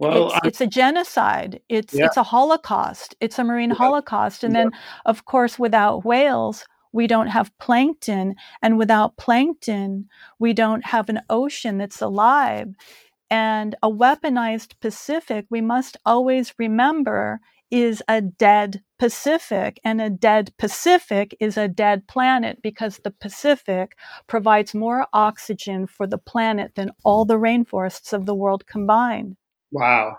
[0.00, 1.60] Well, it's, it's a genocide.
[1.68, 2.06] It's yeah.
[2.06, 3.16] it's a holocaust.
[3.20, 3.76] It's a marine yeah.
[3.76, 4.44] holocaust.
[4.44, 4.62] And yeah.
[4.62, 4.70] then,
[5.06, 8.36] of course, without whales, we don't have plankton.
[8.62, 12.68] And without plankton, we don't have an ocean that's alive.
[13.28, 19.80] And a weaponized Pacific, we must always remember, is a dead Pacific.
[19.84, 26.06] And a dead Pacific is a dead planet because the Pacific provides more oxygen for
[26.06, 29.36] the planet than all the rainforests of the world combined.
[29.70, 30.16] Wow.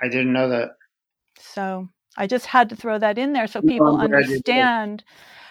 [0.00, 0.70] I didn't know that.
[1.38, 5.04] So I just had to throw that in there so people understand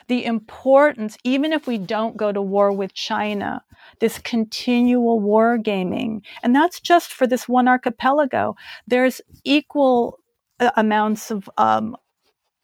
[0.08, 3.62] the importance, even if we don't go to war with China,
[4.00, 6.22] this continual war gaming.
[6.44, 8.56] And that's just for this one archipelago.
[8.88, 10.20] There's equal
[10.60, 11.96] amounts of um,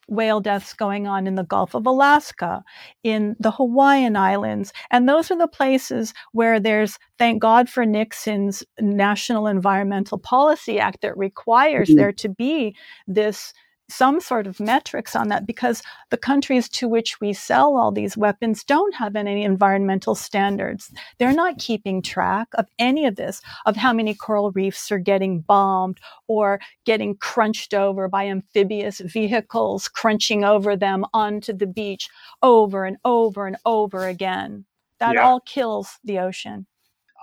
[0.07, 2.63] whale deaths going on in the Gulf of Alaska,
[3.03, 4.73] in the Hawaiian Islands.
[4.91, 11.01] And those are the places where there's, thank God for Nixon's National Environmental Policy Act
[11.01, 11.97] that requires mm-hmm.
[11.97, 12.75] there to be
[13.07, 13.53] this
[13.93, 18.17] some sort of metrics on that because the countries to which we sell all these
[18.17, 20.91] weapons don't have any environmental standards.
[21.17, 25.41] They're not keeping track of any of this, of how many coral reefs are getting
[25.41, 32.09] bombed or getting crunched over by amphibious vehicles, crunching over them onto the beach
[32.41, 34.65] over and over and over again.
[34.99, 35.21] That yeah.
[35.27, 36.65] all kills the ocean.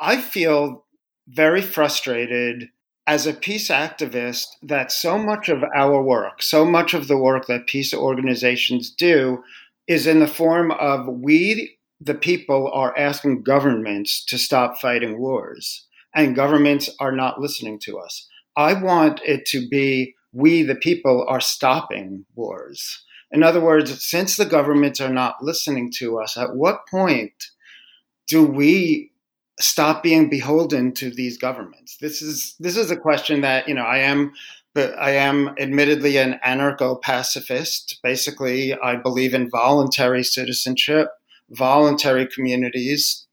[0.00, 0.87] I feel
[1.29, 2.68] very frustrated
[3.07, 7.46] as a peace activist that so much of our work, so much of the work
[7.46, 9.42] that peace organizations do
[9.87, 15.87] is in the form of we, the people, are asking governments to stop fighting wars,
[16.15, 18.29] and governments are not listening to us.
[18.57, 23.03] I want it to be we, the people, are stopping wars.
[23.33, 27.33] In other words, since the governments are not listening to us, at what point
[28.27, 29.10] do we
[29.61, 31.96] stop being beholden to these governments?
[32.00, 34.33] This is this is a question that you know I am.
[34.73, 37.98] But I am admittedly an anarcho pacifist.
[38.04, 41.08] Basically, I believe in voluntary citizenship,
[41.50, 43.27] voluntary communities,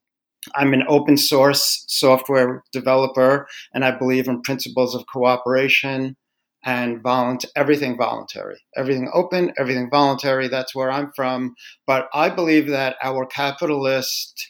[0.56, 6.16] I'm an open source software developer, and I believe in principles of cooperation
[6.66, 10.48] and volunt- everything voluntary, everything open, everything voluntary.
[10.48, 11.56] That's where I'm from.
[11.86, 14.46] But I believe that our capitalist,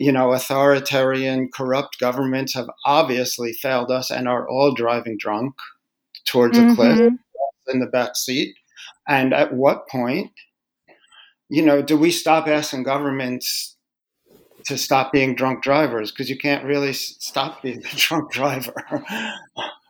[0.00, 5.54] you know, authoritarian, corrupt governments have obviously failed us and are all driving drunk
[6.24, 6.70] towards mm-hmm.
[6.70, 7.14] a cliff mm-hmm.
[7.70, 8.56] in the back seat.
[9.06, 10.30] And at what point,
[11.50, 13.76] you know, do we stop asking governments
[14.66, 18.84] to stop being drunk drivers because you can't really stop being a drunk driver.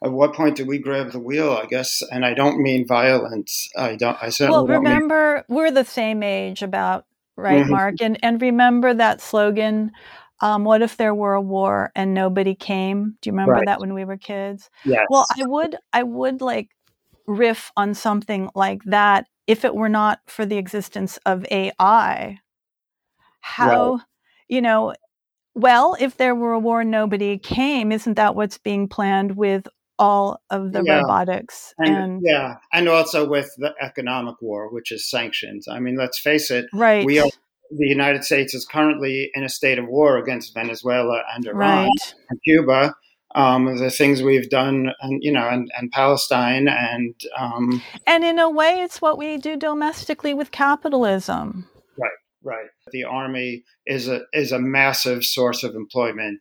[0.03, 1.53] At what point do we grab the wheel?
[1.53, 3.69] I guess, and I don't mean violence.
[3.77, 4.17] I don't.
[4.21, 4.67] I certainly.
[4.67, 7.05] Well, remember, mean- we're the same age, about
[7.41, 7.71] right, mm-hmm.
[7.71, 9.93] Marc, and and remember that slogan.
[10.43, 13.17] Um, what if there were a war and nobody came?
[13.21, 13.67] Do you remember right.
[13.67, 14.71] that when we were kids?
[14.85, 15.07] Yes.
[15.11, 15.77] Well, I would.
[15.93, 16.71] I would like
[17.27, 22.39] riff on something like that if it were not for the existence of AI.
[23.41, 24.01] How right
[24.51, 24.93] you know,
[25.55, 29.67] well, if there were a war and nobody came, isn't that what's being planned with
[30.01, 31.01] all of the yeah.
[31.01, 35.95] robotics and, and, yeah and also with the economic war which is sanctions i mean
[35.95, 37.29] let's face it right we are
[37.71, 42.15] the united states is currently in a state of war against venezuela and iran right.
[42.31, 42.95] and cuba
[43.33, 48.39] um, the things we've done and you know and, and palestine and um, and in
[48.39, 52.11] a way it's what we do domestically with capitalism right
[52.43, 56.41] right the army is a is a massive source of employment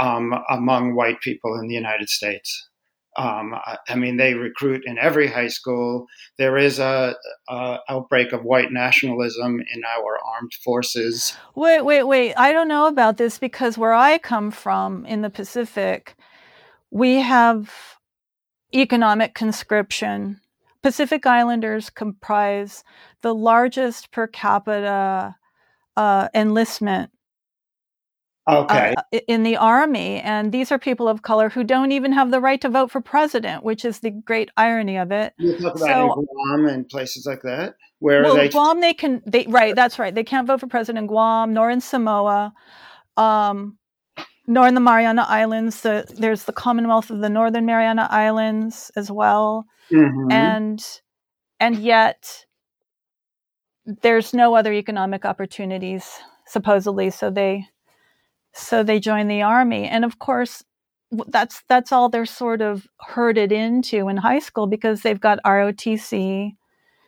[0.00, 2.68] um, among white people in the United States.
[3.16, 3.54] Um,
[3.88, 6.06] I mean, they recruit in every high school.
[6.38, 7.16] There is a,
[7.48, 11.36] a, outbreak of white nationalism in our armed forces.
[11.56, 12.34] Wait, wait, wait!
[12.34, 16.16] I don't know about this because where I come from in the Pacific,
[16.90, 17.98] we have
[18.74, 20.40] economic conscription.
[20.82, 22.84] Pacific Islanders comprise
[23.22, 25.36] the largest per capita
[25.96, 27.10] uh, enlistment
[28.58, 28.94] okay.
[28.96, 30.20] Uh, in the army.
[30.20, 33.00] And these are people of color who don't even have the right to vote for
[33.00, 35.34] president, which is the great irony of it.
[35.38, 39.22] You talk about so, Guam and places like that, where well, they Guam they can
[39.26, 42.52] they right that's right they can't vote for president in Guam nor in Samoa.
[43.16, 43.78] Um,
[44.46, 45.82] nor in the Mariana Islands.
[45.82, 50.32] The, there's the Commonwealth of the Northern Mariana Islands as well, mm-hmm.
[50.32, 50.84] and
[51.60, 52.46] and yet
[54.02, 57.66] there's no other economic opportunities supposedly so they
[58.52, 60.64] so they join the army and of course
[61.28, 66.56] that's that's all they're sort of herded into in high school because they've got ROTC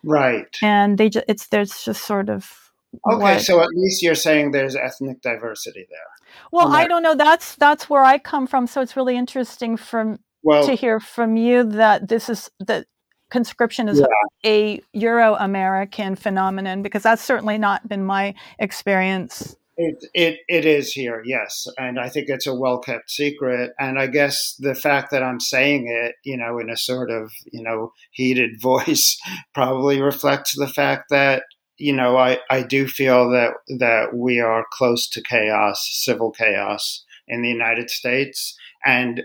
[0.04, 2.70] right and they just it's there's just sort of
[3.10, 7.14] okay what, so at least you're saying there's ethnic diversity there well i don't know
[7.14, 11.36] that's that's where i come from so it's really interesting from well, to hear from
[11.36, 12.86] you that this is that
[13.32, 14.06] conscription is yeah.
[14.44, 19.56] a Euro American phenomenon because that's certainly not been my experience.
[19.84, 23.72] It, it it is here, yes, and I think it's a well kept secret.
[23.80, 27.32] And I guess the fact that I'm saying it, you know, in a sort of
[27.52, 29.18] you know heated voice,
[29.54, 31.42] probably reflects the fact that
[31.78, 37.04] you know I I do feel that that we are close to chaos, civil chaos
[37.26, 38.54] in the United States,
[38.84, 39.22] and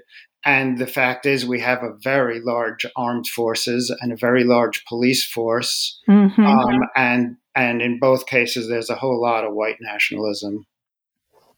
[0.48, 4.86] and the fact is, we have a very large armed forces and a very large
[4.86, 6.42] police force, mm-hmm.
[6.42, 10.66] um, and and in both cases, there's a whole lot of white nationalism.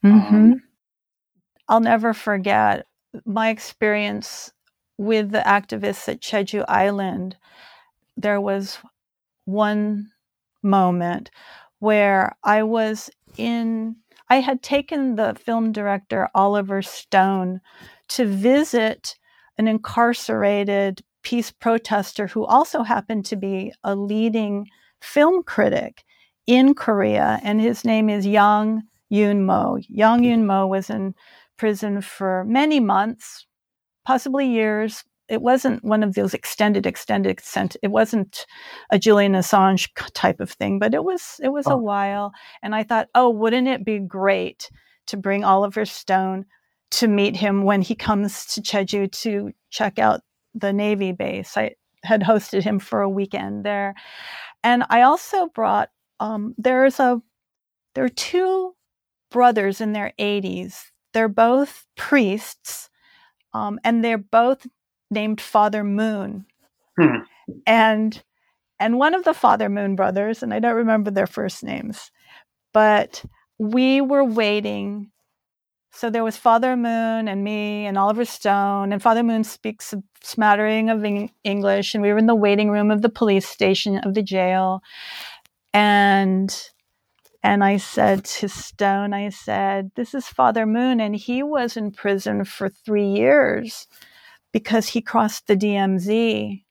[0.03, 0.35] Mm-hmm.
[0.35, 0.63] Um,
[1.67, 2.87] I'll never forget
[3.25, 4.51] my experience
[4.97, 7.37] with the activists at Jeju Island.
[8.17, 8.79] There was
[9.45, 10.09] one
[10.63, 11.29] moment
[11.77, 13.97] where I was in.
[14.29, 17.61] I had taken the film director Oliver Stone
[18.09, 19.15] to visit
[19.57, 24.67] an incarcerated peace protester who also happened to be a leading
[25.01, 26.03] film critic
[26.45, 29.77] in Korea, and his name is Yang Yoon Mo.
[29.87, 31.13] Yang Yoon Mo was in
[31.57, 33.45] prison for many months,
[34.05, 35.03] possibly years.
[35.29, 37.77] It wasn't one of those extended, extended sent.
[37.83, 38.45] It wasn't
[38.89, 41.73] a Julian Assange type of thing, but it was it was oh.
[41.73, 42.31] a while.
[42.63, 44.69] And I thought, oh, wouldn't it be great
[45.07, 46.45] to bring Oliver Stone
[46.91, 50.21] to meet him when he comes to Jeju to check out
[50.53, 51.55] the Navy base.
[51.57, 53.95] I had hosted him for a weekend there.
[54.63, 57.21] And I also brought, um, there's a,
[57.95, 58.75] there are two
[59.31, 60.85] brothers in their 80s.
[61.13, 62.89] They're both priests,
[63.53, 64.67] um, and they're both
[65.11, 66.45] named Father Moon.
[66.99, 67.17] Hmm.
[67.67, 68.23] And
[68.79, 72.11] and one of the Father Moon brothers, and I don't remember their first names,
[72.73, 73.23] but
[73.59, 75.11] we were waiting
[75.91, 80.03] so there was Father Moon and me and Oliver Stone, and Father Moon speaks a
[80.23, 81.05] smattering of
[81.43, 84.81] English, and we were in the waiting room of the police station of the jail,
[85.73, 86.69] and
[87.43, 91.91] And I said to Stone, I said, This is Father Moon, and he was in
[91.91, 93.87] prison for three years
[94.51, 96.63] because he crossed the DMZ.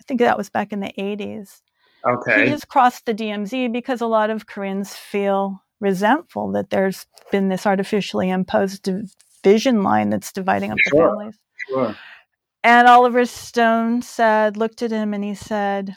[0.00, 1.60] I think that was back in the 80s.
[2.04, 2.44] Okay.
[2.44, 7.48] He has crossed the DMZ because a lot of Koreans feel resentful that there's been
[7.48, 8.88] this artificially imposed
[9.42, 11.02] division line that's dividing up sure.
[11.02, 11.38] the families.
[11.68, 11.96] Sure.
[12.64, 15.96] And Oliver Stone said, looked at him and he said,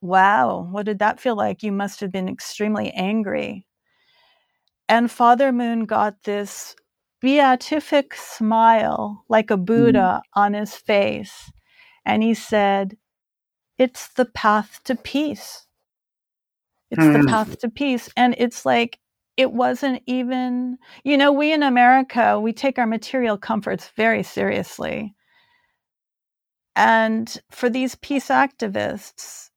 [0.00, 1.62] Wow, what did that feel like?
[1.62, 3.66] You must have been extremely angry.
[4.88, 6.74] And Father Moon got this
[7.20, 10.40] beatific smile, like a Buddha, mm.
[10.40, 11.50] on his face.
[12.04, 12.96] And he said,
[13.78, 15.66] It's the path to peace.
[16.90, 17.22] It's mm.
[17.22, 18.08] the path to peace.
[18.16, 18.98] And it's like,
[19.36, 25.14] it wasn't even, you know, we in America, we take our material comforts very seriously.
[26.76, 29.50] And for these peace activists,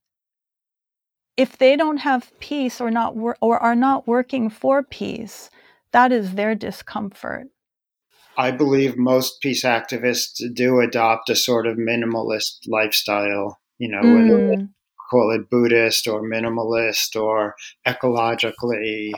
[1.36, 5.49] if they don't have peace or not wor- or are not working for peace,
[5.94, 7.48] that is their discomfort.
[8.38, 14.16] I believe most peace activists do adopt a sort of minimalist lifestyle, you know, mm.
[14.16, 14.68] whether
[15.14, 19.12] call it Buddhist or minimalist or ecologically,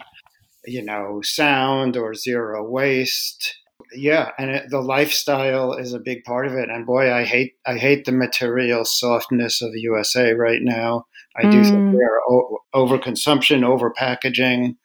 [0.65, 3.55] you know, sound or zero waste.
[3.93, 6.69] Yeah, and it, the lifestyle is a big part of it.
[6.69, 11.05] And boy, I hate I hate the material softness of the USA right now.
[11.37, 11.69] I do mm.
[11.69, 14.75] think they're o- overconsumption, overpackaging,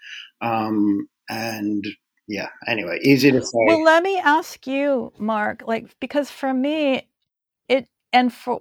[0.41, 1.87] um, and
[2.29, 2.49] yeah.
[2.67, 3.59] Anyway, easy to say.
[3.67, 7.09] Well, let me ask you, Marc, like because for me,
[7.69, 8.61] it and for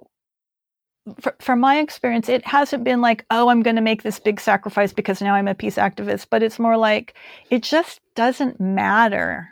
[1.20, 4.40] for, from my experience, it hasn't been like, oh, I'm going to make this big
[4.40, 7.14] sacrifice because now I'm a peace activist, but it's more like
[7.50, 9.48] it just doesn't matter.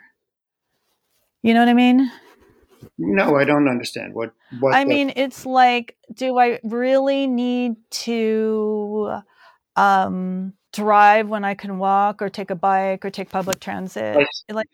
[1.43, 2.11] You know what I mean?
[2.97, 4.13] No, I don't understand.
[4.13, 4.33] What?
[4.59, 9.19] what I the- mean, it's like, do I really need to
[9.75, 14.25] um, drive when I can walk, or take a bike, or take public transit?
[14.49, 14.69] Like,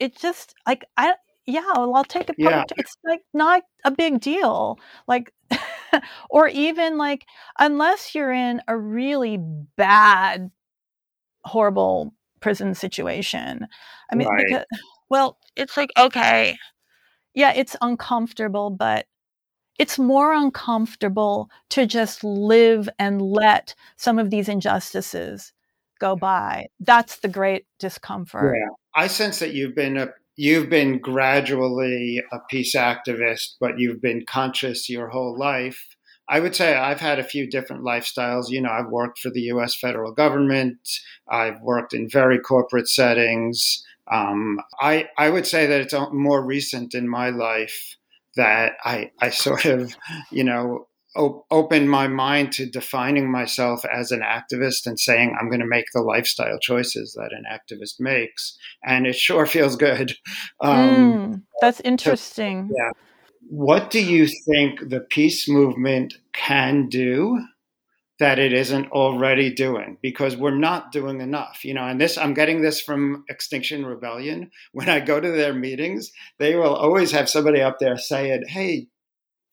[0.00, 1.14] it just like I
[1.46, 2.70] yeah, well, I'll take a public.
[2.70, 2.76] Yeah.
[2.76, 4.78] It's like not a big deal.
[5.06, 5.32] Like,
[6.30, 7.26] or even like,
[7.58, 9.38] unless you're in a really
[9.76, 10.50] bad,
[11.44, 13.66] horrible prison situation.
[14.10, 14.44] I mean, right.
[14.46, 14.64] because,
[15.10, 16.56] well, it's like, okay,
[17.34, 19.06] yeah, it's uncomfortable, but
[19.78, 25.52] it's more uncomfortable to just live and let some of these injustices
[25.98, 26.66] go by.
[26.80, 28.56] That's the great discomfort.
[28.56, 28.74] Yeah.
[28.94, 34.24] I sense that you've been a you've been gradually a peace activist, but you've been
[34.26, 35.96] conscious your whole life.
[36.28, 38.48] I would say I've had a few different lifestyles.
[38.48, 40.78] You know, I've worked for the US federal government,
[41.28, 43.84] I've worked in very corporate settings.
[44.10, 47.96] Um, I, I would say that it's more recent in my life
[48.36, 49.94] that I, I sort of,
[50.30, 55.48] you know, op- opened my mind to defining myself as an activist and saying I'm
[55.48, 60.14] going to make the lifestyle choices that an activist makes, and it sure feels good.
[60.60, 62.68] Um, mm, that's interesting.
[62.70, 62.90] So, yeah.
[63.50, 67.44] What do you think the peace movement can do?
[68.24, 72.34] That it isn't already doing because we're not doing enough you know and this i'm
[72.34, 77.28] getting this from extinction rebellion when i go to their meetings they will always have
[77.28, 78.86] somebody up there saying hey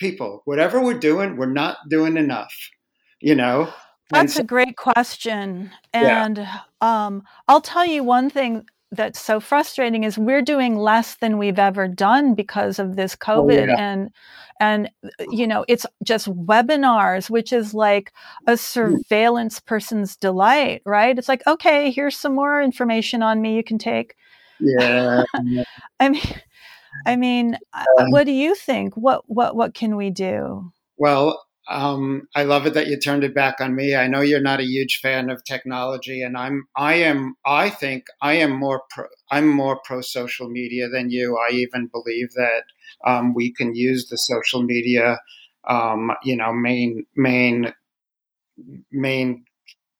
[0.01, 0.41] people.
[0.43, 2.53] Whatever we're doing, we're not doing enough.
[3.21, 3.71] You know.
[4.09, 6.59] That's so, a great question, and yeah.
[6.81, 11.59] um, I'll tell you one thing that's so frustrating is we're doing less than we've
[11.59, 13.75] ever done because of this oh, COVID oh, yeah.
[13.77, 14.09] and
[14.59, 14.89] and
[15.31, 18.11] you know it's just webinars which is like
[18.47, 18.55] a hmm.
[18.55, 23.79] surveillance person's delight right it's like okay here's some more information on me you can
[23.79, 24.15] take
[24.59, 25.23] yeah
[25.99, 26.23] i mean
[27.05, 28.95] I mean, uh, what do you think?
[28.95, 30.71] What what what can we do?
[30.97, 33.95] Well, um, I love it that you turned it back on me.
[33.95, 36.67] I know you're not a huge fan of technology, and I'm.
[36.75, 37.35] I am.
[37.45, 38.83] I think I am more.
[38.89, 41.37] Pro, I'm more pro social media than you.
[41.37, 42.63] I even believe that
[43.05, 45.19] um, we can use the social media.
[45.67, 47.73] Um, you know, main main
[48.91, 49.45] main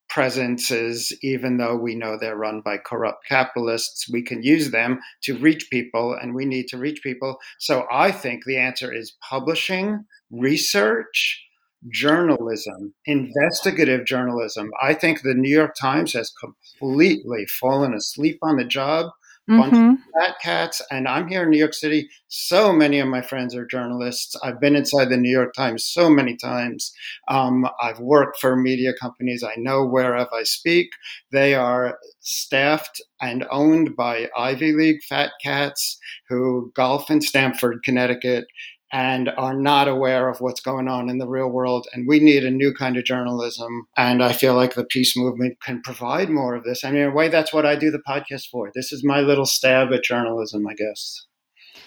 [0.10, 5.38] presences, even though we know they're run by corrupt capitalists, we can use them to
[5.38, 7.38] reach people and we need to reach people.
[7.60, 11.42] So I think the answer is publishing, research,
[11.90, 14.72] journalism, investigative journalism.
[14.82, 19.12] I think the New York Times has completely fallen asleep on the job
[19.50, 19.94] mm-hmm.
[20.20, 20.82] fat cats.
[20.92, 22.10] And I'm here in New York City.
[22.28, 24.36] So many of my friends are journalists.
[24.44, 26.94] I've been inside the New York Times so many times.
[27.28, 29.44] Um, I've worked for media companies.
[29.44, 30.90] I know whereof I speak.
[31.32, 35.98] They are staffed and owned by Ivy League fat cats
[36.30, 38.46] who golf in Stamford, Connecticut.
[38.92, 41.88] And are not aware of what's going on in the real world.
[41.94, 43.88] And we need a new kind of journalism.
[43.98, 46.84] And I feel like the peace movement can provide more of this.
[46.84, 48.72] I mean, in a way, that's what I do the podcast for.
[48.76, 51.26] This is my little stab at journalism, I guess.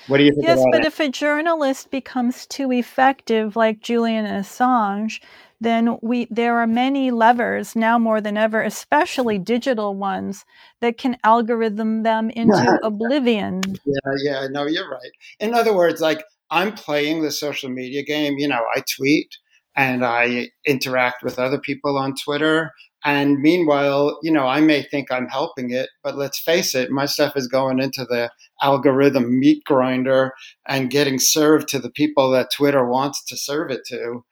[0.07, 0.47] What do you think?
[0.47, 0.87] Yes, but it?
[0.87, 5.21] if a journalist becomes too effective, like Julian Assange,
[5.61, 10.45] then we there are many levers now more than ever, especially digital ones,
[10.81, 13.63] that can algorithm them into oblivion.
[13.87, 15.13] Yeah, yeah, no, you're right.
[15.41, 18.39] In other words, like I'm playing the social media game.
[18.39, 19.29] You know, I tweet
[19.77, 22.71] and I interact with other people on Twitter.
[23.05, 27.05] And meanwhile, you know, I may think I'm helping it, but let's face it, my
[27.05, 28.31] stuff is going into the
[28.63, 30.33] algorithm meat grinder
[30.67, 34.25] and getting served to the people that Twitter wants to serve it to.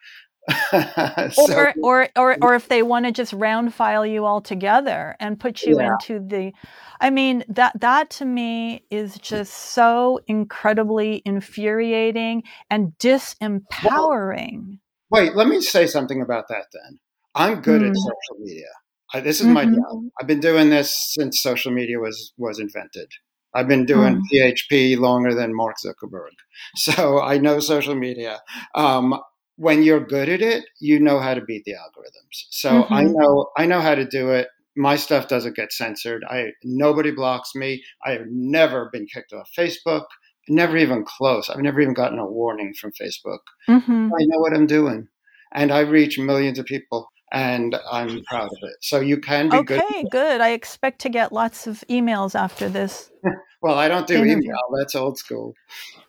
[1.33, 5.17] so, or, or, or, or if they want to just round file you all together
[5.21, 5.93] and put you yeah.
[5.93, 6.53] into the,
[7.01, 14.79] I mean, that, that to me is just so incredibly infuriating and disempowering.
[15.11, 16.99] Well, wait, let me say something about that then.
[17.35, 17.91] I'm good mm.
[17.91, 18.67] at social media.
[19.15, 19.55] I, this is mm-hmm.
[19.55, 20.05] my job.
[20.21, 23.09] I've been doing this since social media was, was invented.
[23.55, 24.23] I've been doing mm.
[24.33, 26.31] PHP longer than Mark Zuckerberg.
[26.77, 28.41] So I know social media.
[28.75, 29.19] Um,
[29.57, 32.47] when you're good at it, you know how to beat the algorithms.
[32.51, 32.95] So mm-hmm.
[32.95, 34.49] I know I know how to do it.
[34.77, 36.25] My stuff doesn't get censored.
[36.29, 37.83] I nobody blocks me.
[38.05, 40.05] I have never been kicked off Facebook.
[40.49, 41.49] Never even close.
[41.49, 43.41] I've never even gotten a warning from Facebook.
[43.69, 44.07] Mm-hmm.
[44.07, 45.09] I know what I'm doing,
[45.53, 48.77] and I reach millions of people, and I'm proud of it.
[48.81, 49.85] So you can be okay, good.
[49.85, 50.41] Okay, good.
[50.41, 53.11] I expect to get lots of emails after this.
[53.63, 54.59] well, I don't do email.
[54.79, 55.55] That's old school.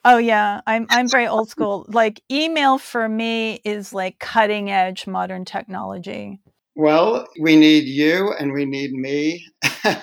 [0.06, 1.86] Oh yeah, I'm I'm very old school.
[1.88, 6.40] Like email for me is like cutting edge modern technology.
[6.76, 9.46] Well, we need you and we need me.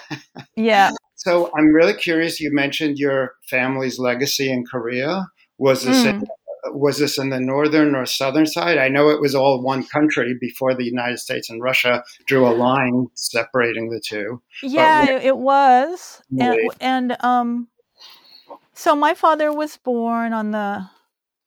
[0.57, 0.91] yeah.
[1.17, 2.41] So I'm really curious.
[2.41, 5.27] You mentioned your family's legacy in Korea.
[5.59, 6.11] Was this mm.
[6.11, 6.25] in,
[6.67, 8.79] was this in the northern or southern side?
[8.79, 12.51] I know it was all one country before the United States and Russia drew a
[12.53, 14.43] line separating the two.
[14.63, 17.69] Yeah, what, it was, and, and um,
[18.75, 20.89] so my father was born on the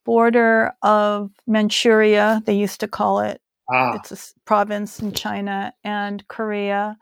[0.03, 3.41] border of Manchuria, they used to call it.
[3.71, 3.95] Ah.
[3.95, 6.97] It's a province in China and Korea.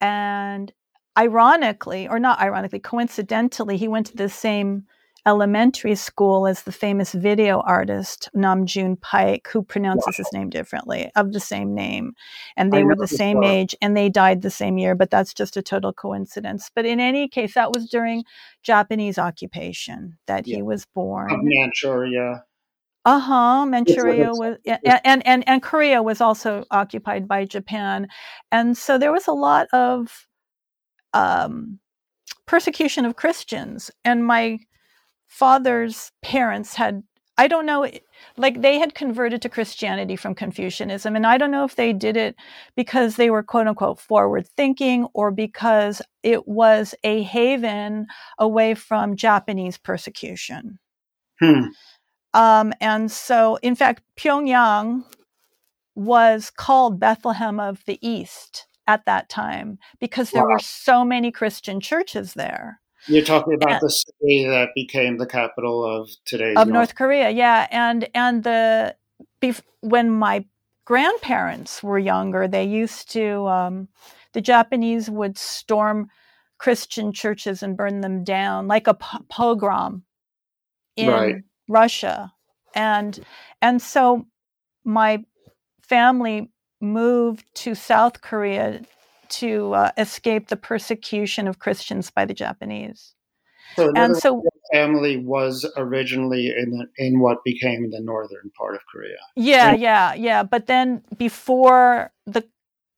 [0.00, 0.72] And
[1.16, 4.84] ironically, or not ironically, coincidentally, he went to the same
[5.26, 10.24] elementary school as the famous video artist Nam June Paik, who pronounces wow.
[10.24, 12.12] his name differently, of the same name.
[12.56, 15.34] And they I were the same age and they died the same year, but that's
[15.34, 16.70] just a total coincidence.
[16.74, 18.24] But in any case, that was during
[18.62, 20.56] Japanese occupation that yeah.
[20.56, 21.30] he was born.
[21.30, 22.44] Of Manchuria.
[23.04, 23.66] Uh huh.
[23.66, 28.08] Manchuria was, and, and, and, and Korea was also occupied by Japan.
[28.52, 30.26] And so there was a lot of
[31.14, 31.78] um,
[32.46, 33.90] persecution of Christians.
[34.04, 34.58] And my
[35.28, 37.02] father's parents had
[37.40, 37.88] I don't know,
[38.36, 41.14] like they had converted to Christianity from Confucianism.
[41.14, 42.34] And I don't know if they did it
[42.74, 48.08] because they were quote unquote forward thinking or because it was a haven
[48.38, 50.80] away from Japanese persecution.
[51.38, 51.66] Hmm.
[52.34, 55.04] Um, and so, in fact, Pyongyang
[55.94, 60.54] was called Bethlehem of the East at that time because there wow.
[60.54, 62.80] were so many Christian churches there.
[63.06, 66.94] You're talking about and, the city that became the capital of today of North, North
[66.94, 68.96] Korea, yeah, and and the
[69.80, 70.44] when my
[70.84, 73.88] grandparents were younger, they used to um,
[74.32, 76.08] the Japanese would storm
[76.58, 80.04] Christian churches and burn them down like a pogrom
[80.96, 81.36] in right.
[81.68, 82.32] Russia,
[82.74, 83.20] and
[83.62, 84.26] and so
[84.84, 85.24] my
[85.82, 88.82] family moved to South Korea
[89.30, 93.14] to uh, escape the persecution of Christians by the Japanese.
[93.76, 99.18] So and so, family was originally in in what became the northern part of Korea.
[99.36, 100.42] Yeah, yeah, yeah.
[100.42, 102.44] But then before the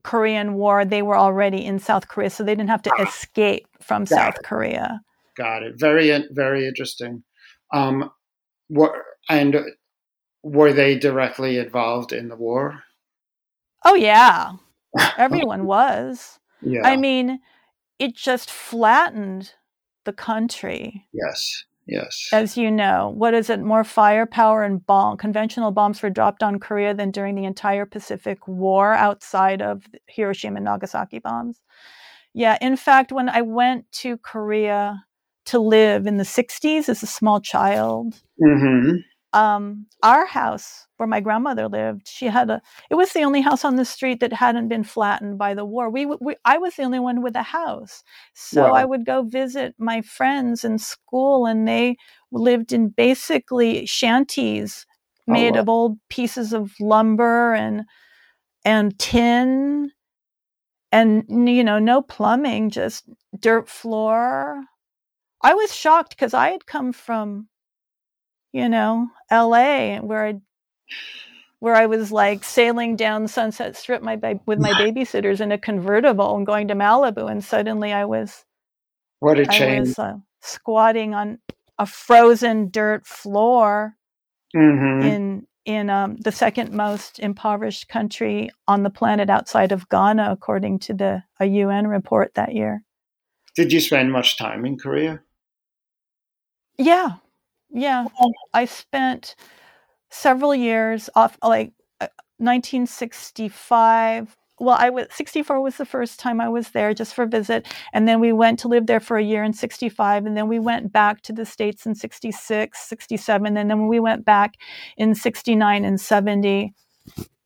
[0.02, 3.66] Korean War, they were already in South Korea, so they didn't have to ah, escape
[3.80, 4.44] from South it.
[4.44, 5.02] Korea.
[5.36, 5.74] Got it.
[5.78, 7.24] Very, very interesting.
[7.72, 8.10] Um,
[8.68, 8.92] what
[9.28, 9.60] and
[10.42, 12.82] were they directly involved in the war?
[13.84, 14.52] Oh yeah,
[15.16, 16.38] Everyone was.
[16.62, 16.82] Yeah.
[16.84, 17.40] I mean,
[17.98, 19.54] it just flattened
[20.04, 21.06] the country.
[21.12, 21.64] Yes.
[21.86, 22.28] Yes.
[22.32, 23.60] As you know, what is it?
[23.60, 28.46] More firepower and bomb conventional bombs were dropped on Korea than during the entire Pacific
[28.46, 31.60] War outside of Hiroshima and Nagasaki bombs.
[32.32, 35.04] Yeah, in fact, when I went to Korea
[35.46, 38.98] to live in the 60s as a small child, mm-hmm.
[39.32, 42.60] Um, our house where my grandmother lived, she had a.
[42.90, 45.88] It was the only house on the street that hadn't been flattened by the war.
[45.90, 48.02] We, we I was the only one with a house,
[48.34, 48.74] so Wow.
[48.74, 51.96] I would go visit my friends in school, and they
[52.32, 54.86] lived in basically shanties
[55.28, 55.62] Oh, made wow.
[55.62, 57.84] of old pieces of lumber and
[58.64, 59.92] and tin,
[60.92, 63.04] and you know, no plumbing, just
[63.38, 64.64] dirt floor.
[65.42, 67.48] I was shocked because I had come from
[68.52, 70.40] you know, LA, where I
[71.60, 75.58] where I was like sailing down Sunset Strip my ba- with my babysitters in a
[75.58, 78.44] convertible and going to Malibu, and suddenly I was
[79.20, 79.88] What a I change.
[79.88, 81.38] was uh, squatting on
[81.78, 83.94] a frozen dirt floor
[84.54, 90.28] hmm in in um, the second most impoverished country on the planet outside of Ghana,
[90.32, 92.82] according to the a UN report that year.
[93.54, 95.22] Did you spend much time in Korea?
[96.78, 97.16] Yeah,
[97.72, 98.06] yeah.
[98.52, 99.36] I spent
[100.10, 102.08] several years off, like uh,
[102.38, 104.36] 1965.
[104.58, 107.66] Well, I was 64 was the first time I was there just for a visit,
[107.94, 110.58] and then we went to live there for a year in 65, and then we
[110.58, 114.56] went back to the states in 66, 67, and then we went back
[114.98, 116.74] in 69 and 70,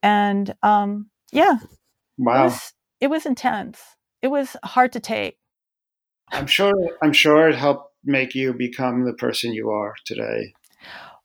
[0.03, 1.69] and um, yeah, it
[2.19, 2.45] Wow.
[2.45, 3.81] was it was intense.
[4.23, 5.37] It was hard to take.
[6.33, 6.75] I'm sure.
[7.03, 10.55] I'm sure it helped make you become the person you are today.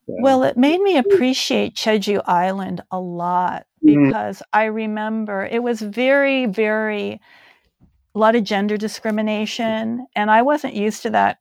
[0.08, 4.10] Well, it made me appreciate Jeju Island a lot Mhm.
[4.10, 7.22] because I remember it was very, very
[8.16, 11.38] a lot of gender discrimination, and I wasn't used to that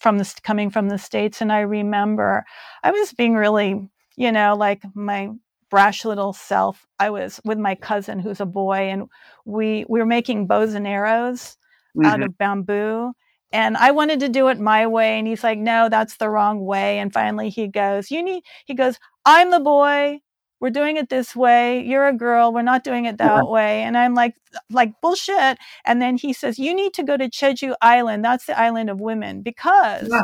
[0.00, 1.40] from the coming from the states.
[1.40, 2.44] And I remember
[2.82, 5.30] I was being really, you know, like my
[5.70, 6.86] brash little self.
[6.98, 9.08] I was with my cousin who's a boy, and
[9.44, 11.56] we we were making bows and arrows
[12.04, 12.24] out Mhm.
[12.26, 13.12] of bamboo.
[13.54, 15.16] And I wanted to do it my way.
[15.18, 16.98] And he's like, no, that's the wrong way.
[16.98, 20.18] And finally he goes, you need, he goes, I'm the boy.
[20.60, 21.82] We're doing it this way.
[21.84, 22.52] You're a girl.
[22.52, 23.82] We're not doing it that way.
[23.82, 24.34] And I'm like,
[24.70, 25.58] like bullshit.
[25.84, 28.24] And then he says, you need to go to Jeju Island.
[28.24, 30.22] That's the island of women because Yeah.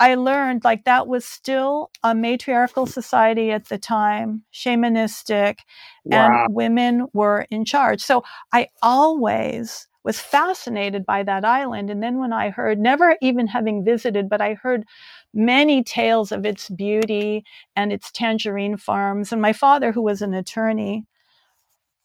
[0.00, 5.58] I learned like that was still a matriarchal society at the time, shamanistic,
[6.04, 6.44] Wow.
[6.46, 8.00] and women were in charge.
[8.02, 11.90] So I always was fascinated by that island.
[11.90, 14.84] And then when I heard, never even having visited, but I heard
[15.32, 17.44] many tales of its beauty
[17.74, 19.32] and its tangerine farms.
[19.32, 21.06] And my father, who was an attorney,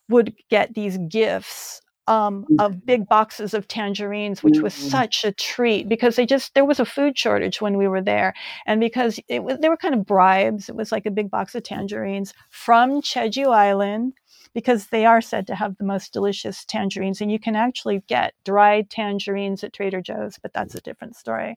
[0.08, 4.90] would get these gifts um, of big boxes of tangerines, which was Mhm.
[4.90, 8.34] such a treat because they just there was a food shortage when we were there,
[8.66, 10.68] and because it was they were kind of bribes.
[10.68, 14.14] It was like a big box of tangerines from Jeju Island
[14.54, 18.34] because they are said to have the most delicious tangerines, and you can actually get
[18.44, 21.56] dried tangerines at Trader Joe's, but that's a different story.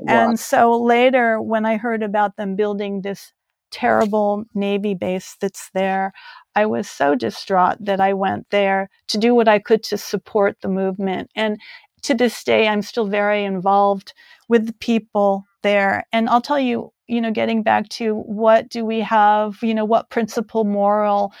[0.00, 0.30] Wow.
[0.30, 3.32] And so later, when I heard about them building this
[3.70, 6.12] terrible Navy base that's there,
[6.54, 10.56] I was so distraught that I went there to do what I could to support
[10.60, 11.30] the movement.
[11.34, 11.58] And
[12.02, 14.12] to this day, I'm still very involved
[14.48, 16.04] with the people there.
[16.12, 19.84] And I'll tell you, you know, getting back to what do we have, you know,
[19.84, 21.32] what principle moral,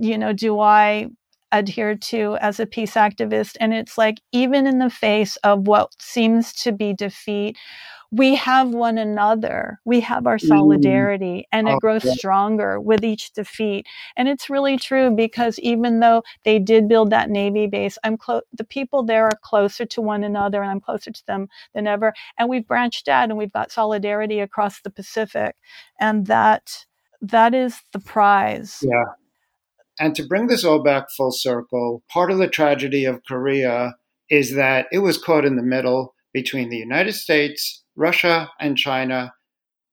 [0.00, 1.08] you know, do I
[1.52, 3.56] adhere to as a peace activist?
[3.60, 7.56] And it's like, even in the face of what seems to be defeat,
[8.12, 9.80] we have one another.
[9.84, 10.48] We have our Mm.
[10.48, 12.12] solidarity, and Oh, it grows yeah.
[12.12, 13.86] stronger with each defeat.
[14.16, 18.42] And it's really true because even though they did build that Navy base, I'm close.
[18.52, 22.14] The people there are closer to one another, and I'm closer to them than ever.
[22.38, 25.56] And we've branched out, and we've got solidarity across the Pacific,
[26.00, 26.86] and that
[27.22, 28.78] that is the prize.
[28.82, 29.04] Yeah.
[29.98, 33.94] And to bring this all back full circle, part of the tragedy of Korea
[34.28, 39.34] is that it was caught in the middle between the United States, Russia, and China,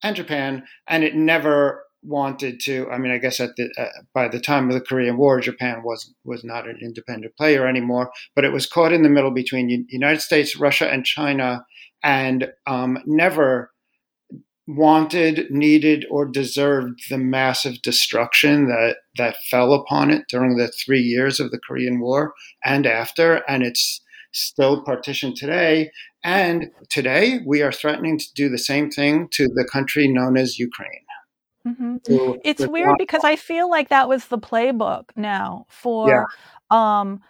[0.03, 2.89] and Japan, and it never wanted to.
[2.91, 5.81] I mean, I guess at the uh, by the time of the Korean War, Japan
[5.83, 9.87] was was not an independent player anymore, but it was caught in the middle between
[9.89, 11.65] United States, Russia, and China,
[12.03, 13.71] and um, never
[14.67, 21.01] wanted, needed, or deserved the massive destruction that that fell upon it during the three
[21.01, 22.33] years of the Korean War
[22.63, 24.01] and after, and it's
[24.33, 25.91] still partitioned today.
[26.23, 30.57] And today, we are threatening to do the same thing to the country known as
[30.59, 31.05] Ukraine.
[31.65, 36.25] hmm who It's weird not- because I feel like that was the playbook now for
[36.71, 37.21] um,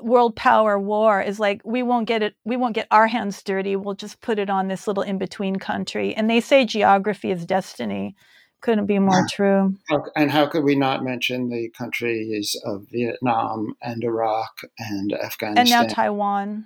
[0.00, 1.22] world power war.
[1.22, 3.76] Is like we won't get it, we won't get our hands dirty.
[3.76, 6.14] We'll just put it on this little in between country.
[6.14, 8.16] And they say geography is destiny.
[8.60, 9.74] Couldn't be more true.
[10.16, 15.58] And how could we not mention the countries of Vietnam and Iraq and Afghanistan?
[15.58, 16.64] And now Taiwan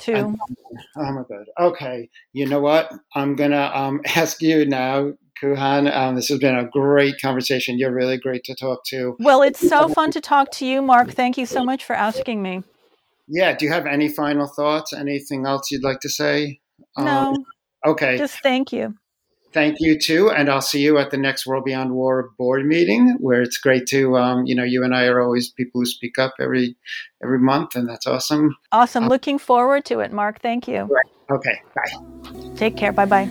[0.00, 0.14] too.
[0.14, 0.38] And-
[0.96, 1.46] Oh my god.
[1.58, 2.08] Okay.
[2.32, 2.92] You know what?
[3.14, 5.94] I'm gonna um, ask you now Koohan.
[5.94, 7.78] Um, this has been a great conversation.
[7.78, 9.16] You're really great to talk to.
[9.20, 11.10] Well, it's so fun to talk to you, Marc.
[11.12, 12.62] Thank you so much for asking me.
[13.28, 13.56] Yeah.
[13.56, 14.92] Do you have any final thoughts?
[14.92, 16.60] Anything else you'd like to say?
[16.98, 17.34] No.
[17.34, 17.44] Um,
[17.86, 18.18] okay.
[18.18, 18.94] Just thank you.
[19.52, 23.16] Thank you too, and I'll see you at the next World Beyond War board meeting,
[23.18, 26.18] where it's great to, um, you know, you and I are always people who speak
[26.18, 26.76] up every
[27.22, 28.56] every month, and that's awesome.
[28.70, 29.08] Awesome.
[29.08, 30.40] Looking forward to it, Marc.
[30.40, 30.82] Thank you.
[30.82, 31.10] Right.
[31.32, 31.60] Okay.
[31.74, 32.54] Bye.
[32.56, 32.92] Take care.
[32.92, 33.28] Bye bye.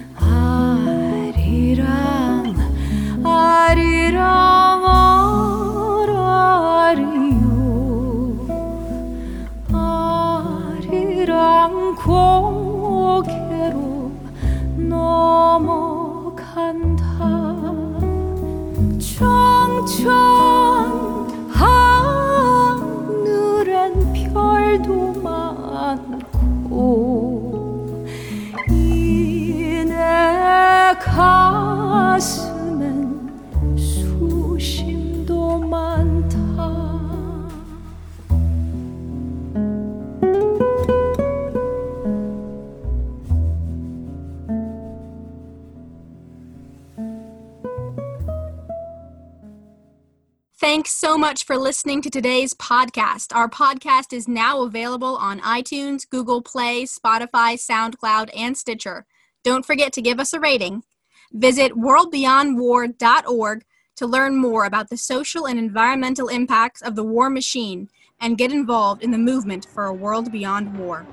[12.10, 13.30] 고개
[16.60, 18.00] 로 넘어간다.
[19.00, 20.12] 청천
[21.50, 22.94] 하늘엔
[24.34, 26.46] 별도 많고
[28.70, 29.96] 이내
[31.00, 32.50] 가슴엔
[33.78, 36.19] 수심도 많
[50.60, 53.34] Thanks so much for listening to today's podcast.
[53.34, 59.06] Our podcast is now available on iTunes, Google Play, Spotify, SoundCloud, and Stitcher.
[59.46, 60.84] Don't forget to give us a rating.
[61.32, 63.64] Visit worldbeyondwar.org
[63.96, 67.88] to learn more about the social and environmental impacts of the war machine
[68.20, 71.08] and get involved in the movement for a world beyond war.